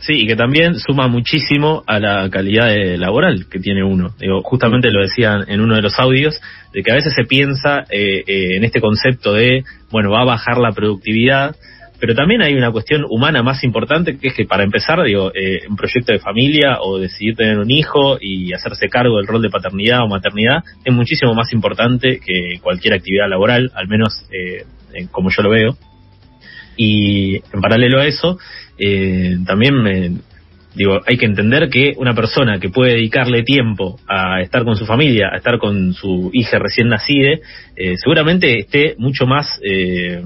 Sí, 0.01 0.13
y 0.23 0.27
que 0.27 0.35
también 0.35 0.79
suma 0.79 1.07
muchísimo 1.07 1.83
a 1.85 1.99
la 1.99 2.27
calidad 2.31 2.75
laboral 2.97 3.45
que 3.51 3.59
tiene 3.59 3.83
uno. 3.83 4.09
Digo, 4.19 4.41
justamente 4.41 4.89
lo 4.89 5.01
decían 5.01 5.45
en 5.47 5.61
uno 5.61 5.75
de 5.75 5.83
los 5.83 5.99
audios, 5.99 6.41
de 6.73 6.81
que 6.81 6.91
a 6.91 6.95
veces 6.95 7.13
se 7.13 7.23
piensa 7.23 7.81
eh, 7.91 8.23
eh, 8.25 8.55
en 8.55 8.63
este 8.63 8.81
concepto 8.81 9.33
de, 9.33 9.63
bueno, 9.91 10.09
va 10.09 10.21
a 10.21 10.25
bajar 10.25 10.57
la 10.57 10.71
productividad, 10.71 11.55
pero 12.01 12.15
también 12.15 12.41
hay 12.41 12.55
una 12.55 12.71
cuestión 12.71 13.05
humana 13.09 13.43
más 13.43 13.63
importante, 13.63 14.17
que 14.17 14.27
es 14.27 14.33
que 14.33 14.45
para 14.45 14.63
empezar, 14.63 15.01
digo, 15.03 15.31
eh, 15.33 15.61
un 15.69 15.77
proyecto 15.77 16.11
de 16.11 16.19
familia 16.19 16.79
o 16.81 16.97
decidir 16.97 17.35
tener 17.35 17.57
un 17.57 17.71
hijo 17.71 18.17
y 18.19 18.51
hacerse 18.51 18.89
cargo 18.89 19.17
del 19.17 19.27
rol 19.27 19.41
de 19.41 19.49
paternidad 19.49 20.03
o 20.03 20.07
maternidad 20.07 20.63
es 20.83 20.93
muchísimo 20.93 21.33
más 21.33 21.53
importante 21.53 22.19
que 22.19 22.59
cualquier 22.61 22.95
actividad 22.95 23.29
laboral, 23.29 23.71
al 23.75 23.87
menos 23.87 24.25
como 25.11 25.29
yo 25.29 25.43
lo 25.43 25.51
veo. 25.51 25.77
Y 26.75 27.35
en 27.35 27.61
paralelo 27.61 27.99
a 27.99 28.07
eso, 28.07 28.37
eh, 28.79 29.37
también 29.45 29.75
me, 29.75 30.11
digo, 30.75 30.99
hay 31.05 31.17
que 31.17 31.25
entender 31.25 31.69
que 31.69 31.93
una 31.97 32.15
persona 32.15 32.59
que 32.59 32.69
puede 32.69 32.93
dedicarle 32.93 33.43
tiempo 33.43 33.99
a 34.07 34.41
estar 34.41 34.63
con 34.63 34.75
su 34.75 34.85
familia, 34.85 35.29
a 35.31 35.37
estar 35.37 35.59
con 35.59 35.93
su 35.93 36.29
hija 36.33 36.59
recién 36.59 36.89
nacida, 36.89 37.37
eh, 37.75 37.95
seguramente 37.97 38.59
esté 38.59 38.95
mucho 38.97 39.25
más, 39.25 39.59
eh, 39.63 40.23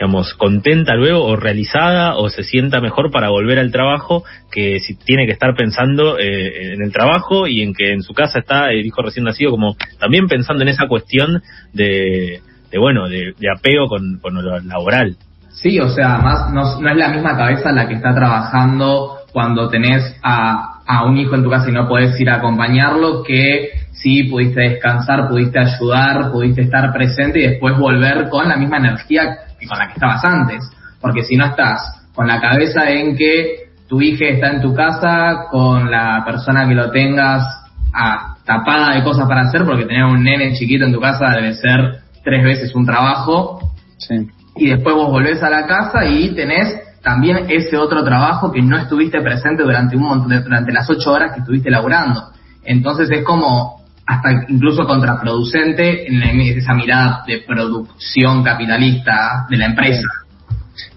digamos, 0.00 0.32
contenta 0.32 0.94
luego 0.94 1.26
o 1.26 1.36
realizada 1.36 2.16
o 2.16 2.30
se 2.30 2.42
sienta 2.42 2.80
mejor 2.80 3.10
para 3.10 3.28
volver 3.28 3.58
al 3.58 3.70
trabajo 3.70 4.24
que 4.50 4.80
si 4.80 4.94
tiene 4.94 5.26
que 5.26 5.32
estar 5.32 5.54
pensando 5.54 6.18
en 6.18 6.80
el 6.80 6.90
trabajo 6.90 7.46
y 7.46 7.60
en 7.60 7.74
que 7.74 7.92
en 7.92 8.00
su 8.00 8.14
casa 8.14 8.38
está 8.38 8.70
el 8.70 8.86
hijo 8.86 9.02
recién 9.02 9.26
nacido, 9.26 9.50
como 9.50 9.76
también 9.98 10.26
pensando 10.26 10.62
en 10.62 10.70
esa 10.70 10.86
cuestión 10.88 11.42
de, 11.74 12.40
de 12.70 12.78
bueno, 12.78 13.10
de, 13.10 13.34
apego 13.54 13.88
con, 13.88 14.18
lo 14.42 14.60
laboral. 14.60 15.16
Sí, 15.50 15.78
o 15.78 15.90
sea, 15.90 16.14
además 16.14 16.50
no, 16.50 16.90
es 16.90 16.96
la 16.96 17.08
misma 17.10 17.36
cabeza 17.36 17.70
la 17.70 17.86
que 17.86 17.96
está 17.96 18.14
trabajando 18.14 19.18
cuando 19.32 19.68
tenés 19.68 20.16
a, 20.22 20.80
a 20.86 21.04
un 21.04 21.18
hijo 21.18 21.34
en 21.34 21.42
tu 21.42 21.50
casa 21.50 21.68
y 21.68 21.72
no 21.72 21.86
podés 21.86 22.18
ir 22.18 22.30
a 22.30 22.36
acompañarlo 22.36 23.22
que 23.22 23.68
si 23.92 24.22
pudiste 24.22 24.62
descansar, 24.62 25.28
pudiste 25.28 25.58
ayudar, 25.58 26.32
pudiste 26.32 26.62
estar 26.62 26.90
presente 26.90 27.40
y 27.40 27.48
después 27.48 27.76
volver 27.76 28.30
con 28.30 28.48
la 28.48 28.56
misma 28.56 28.78
energía 28.78 29.36
que 29.60 29.66
con 29.66 29.78
la 29.78 29.86
que 29.86 29.94
estabas 29.94 30.24
antes. 30.24 30.64
Porque 31.00 31.22
si 31.22 31.36
no 31.36 31.46
estás 31.46 32.08
con 32.14 32.26
la 32.26 32.40
cabeza 32.40 32.90
en 32.90 33.16
que 33.16 33.70
tu 33.88 34.00
hija 34.00 34.26
está 34.26 34.48
en 34.48 34.60
tu 34.60 34.74
casa, 34.74 35.46
con 35.50 35.90
la 35.90 36.22
persona 36.24 36.66
que 36.66 36.74
lo 36.74 36.90
tengas 36.90 37.44
a, 37.92 38.36
tapada 38.44 38.94
de 38.94 39.04
cosas 39.04 39.28
para 39.28 39.42
hacer, 39.42 39.64
porque 39.64 39.84
tener 39.84 40.04
un 40.04 40.24
nene 40.24 40.54
chiquito 40.54 40.84
en 40.84 40.92
tu 40.92 41.00
casa 41.00 41.30
debe 41.30 41.54
ser 41.54 42.00
tres 42.24 42.42
veces 42.42 42.74
un 42.74 42.86
trabajo. 42.86 43.60
Sí 43.98 44.28
y 44.56 44.68
después 44.68 44.94
vos 44.94 45.10
volvés 45.10 45.42
a 45.42 45.50
la 45.50 45.66
casa 45.66 46.04
y 46.04 46.34
tenés 46.34 46.78
también 47.02 47.46
ese 47.48 47.76
otro 47.78 48.04
trabajo 48.04 48.52
que 48.52 48.60
no 48.60 48.76
estuviste 48.76 49.20
presente 49.22 49.62
durante 49.62 49.96
un 49.96 50.02
montón 50.02 50.42
durante 50.42 50.72
las 50.72 50.88
ocho 50.90 51.12
horas 51.12 51.32
que 51.32 51.40
estuviste 51.40 51.70
laburando. 51.70 52.24
Entonces 52.64 53.10
es 53.10 53.24
como 53.24 53.79
hasta 54.06 54.46
incluso 54.48 54.84
contraproducente 54.84 56.06
en 56.06 56.22
esa 56.40 56.74
mirada 56.74 57.22
de 57.26 57.38
producción 57.38 58.42
capitalista 58.42 59.46
de 59.48 59.56
la 59.56 59.66
empresa. 59.66 60.08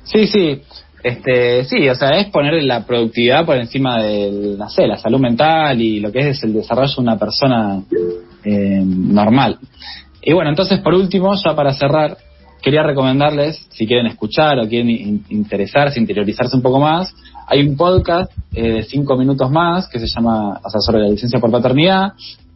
Sí, 0.03 0.27
sí. 0.27 0.61
Este, 1.03 1.65
sí, 1.65 1.89
o 1.89 1.95
sea, 1.95 2.11
es 2.11 2.27
poner 2.27 2.63
la 2.63 2.85
productividad 2.85 3.45
por 3.45 3.57
encima 3.57 4.01
de, 4.01 4.55
no 4.57 4.87
la 4.87 4.97
salud 4.97 5.19
mental 5.19 5.81
y 5.81 5.99
lo 5.99 6.11
que 6.13 6.29
es 6.29 6.41
el 6.43 6.53
desarrollo 6.53 6.95
de 6.95 7.01
una 7.01 7.17
persona 7.17 7.81
eh, 8.45 8.81
normal. 8.85 9.59
Y 10.21 10.31
bueno, 10.31 10.49
entonces 10.49 10.79
por 10.79 10.93
último, 10.93 11.35
ya 11.35 11.53
para 11.55 11.73
cerrar, 11.73 12.15
quería 12.61 12.83
recomendarles, 12.83 13.67
si 13.71 13.85
quieren 13.85 14.07
escuchar 14.07 14.57
o 14.59 14.67
quieren 14.67 15.23
interesarse, 15.29 15.99
interiorizarse 15.99 16.55
un 16.55 16.61
poco 16.61 16.79
más, 16.79 17.13
hay 17.47 17.67
un 17.67 17.75
podcast 17.75 18.31
eh, 18.53 18.71
de 18.71 18.83
cinco 18.83 19.17
minutos 19.17 19.51
más 19.51 19.89
que 19.89 19.99
se 19.99 20.07
llama, 20.07 20.61
o 20.63 20.69
sea, 20.69 20.79
sobre 20.79 21.01
la 21.01 21.09
licencia 21.09 21.39
por 21.39 21.51
paternidad. 21.51 22.13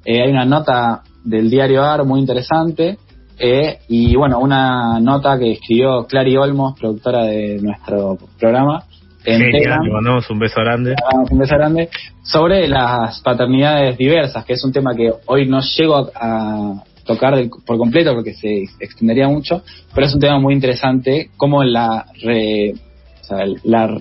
Eh, 0.10 0.22
hay 0.24 0.32
una 0.32 0.46
nota 0.46 1.02
del 1.26 1.50
diario 1.50 1.84
AR 1.84 2.06
muy 2.06 2.22
interesante 2.22 2.98
eh, 3.38 3.80
y 3.90 4.16
bueno, 4.16 4.40
una 4.40 5.02
nota 5.02 5.38
que 5.38 5.52
escribió 5.52 6.08
Clary 6.08 6.38
Olmos, 6.38 6.80
productora 6.80 7.26
de 7.26 7.60
nuestro 7.62 8.18
programa. 8.40 8.86
En 9.26 9.42
Genial, 9.42 9.80
le 9.84 9.92
mandamos 9.92 10.30
un 10.30 10.40
beso 10.40 10.62
grande. 10.62 10.96
Un 11.30 11.38
beso 11.38 11.56
grande. 11.58 11.90
Sobre 12.24 12.70
las 12.70 13.20
paternidades 13.20 13.98
diversas, 13.98 14.46
que 14.46 14.54
es 14.54 14.64
un 14.64 14.72
tema 14.72 14.96
que 14.96 15.12
hoy 15.26 15.46
no 15.46 15.60
llego 15.60 16.10
a, 16.16 16.84
tocar 17.04 17.36
por 17.66 17.78
completo 17.78 18.14
porque 18.14 18.34
se 18.34 18.64
extendería 18.80 19.28
mucho, 19.28 19.62
pero 19.94 20.08
es 20.08 20.14
un 20.14 20.22
tema 20.22 20.40
muy 20.40 20.54
interesante, 20.54 21.32
cómo 21.36 21.64
la, 21.64 22.06
o 22.06 23.24
sea, 23.24 23.46
la 23.64 23.98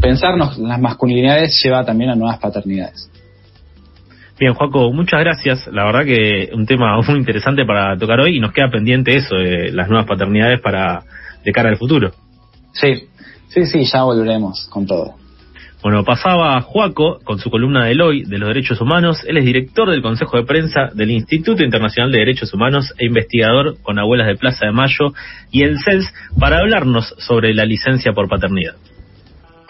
pensarnos 0.00 0.56
las 0.58 0.80
masculinidades 0.80 1.58
lleva 1.62 1.84
también 1.84 2.10
a 2.10 2.14
nuevas 2.14 2.38
paternidades. 2.38 3.10
Bien, 4.38 4.52
Juaco, 4.54 4.92
muchas 4.92 5.20
gracias. 5.20 5.66
La 5.68 5.84
verdad 5.84 6.04
que 6.04 6.50
un 6.52 6.66
tema 6.66 7.00
muy 7.08 7.18
interesante 7.18 7.64
para 7.64 7.96
tocar 7.96 8.20
hoy 8.20 8.36
y 8.36 8.40
nos 8.40 8.52
queda 8.52 8.70
pendiente 8.70 9.16
eso 9.16 9.36
de 9.36 9.72
las 9.72 9.88
nuevas 9.88 10.06
paternidades 10.06 10.60
para 10.60 11.02
de 11.44 11.52
cara 11.52 11.70
al 11.70 11.76
futuro. 11.76 12.10
Sí, 12.72 13.08
sí, 13.48 13.66
sí, 13.66 13.84
ya 13.84 14.02
volveremos 14.02 14.68
con 14.70 14.86
todo. 14.86 15.14
Bueno, 15.82 16.02
pasaba 16.04 16.60
Juaco 16.62 17.20
con 17.22 17.38
su 17.38 17.48
columna 17.48 17.84
del 17.84 18.00
hoy 18.00 18.24
de 18.24 18.38
los 18.38 18.48
derechos 18.48 18.80
humanos. 18.80 19.22
Él 19.24 19.36
es 19.36 19.44
director 19.44 19.88
del 19.88 20.02
Consejo 20.02 20.36
de 20.36 20.44
Prensa 20.44 20.88
del 20.92 21.12
Instituto 21.12 21.62
Internacional 21.62 22.10
de 22.10 22.18
Derechos 22.18 22.52
Humanos 22.52 22.92
e 22.98 23.06
investigador 23.06 23.76
con 23.82 23.98
Abuelas 23.98 24.26
de 24.26 24.34
Plaza 24.34 24.66
de 24.66 24.72
Mayo 24.72 25.12
y 25.52 25.62
el 25.62 25.78
CELS 25.78 26.12
para 26.40 26.58
hablarnos 26.58 27.14
sobre 27.18 27.54
la 27.54 27.64
licencia 27.64 28.12
por 28.12 28.28
paternidad. 28.28 28.74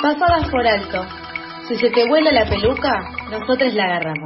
Pasadas 0.01 0.49
por 0.51 0.67
alto. 0.67 1.05
Si 1.69 1.77
se 1.77 1.91
te 1.91 2.09
vuela 2.09 2.31
la 2.33 2.49
peluca, 2.49 3.11
nosotros 3.31 3.75
la 3.75 3.85
agarramos. 3.85 4.25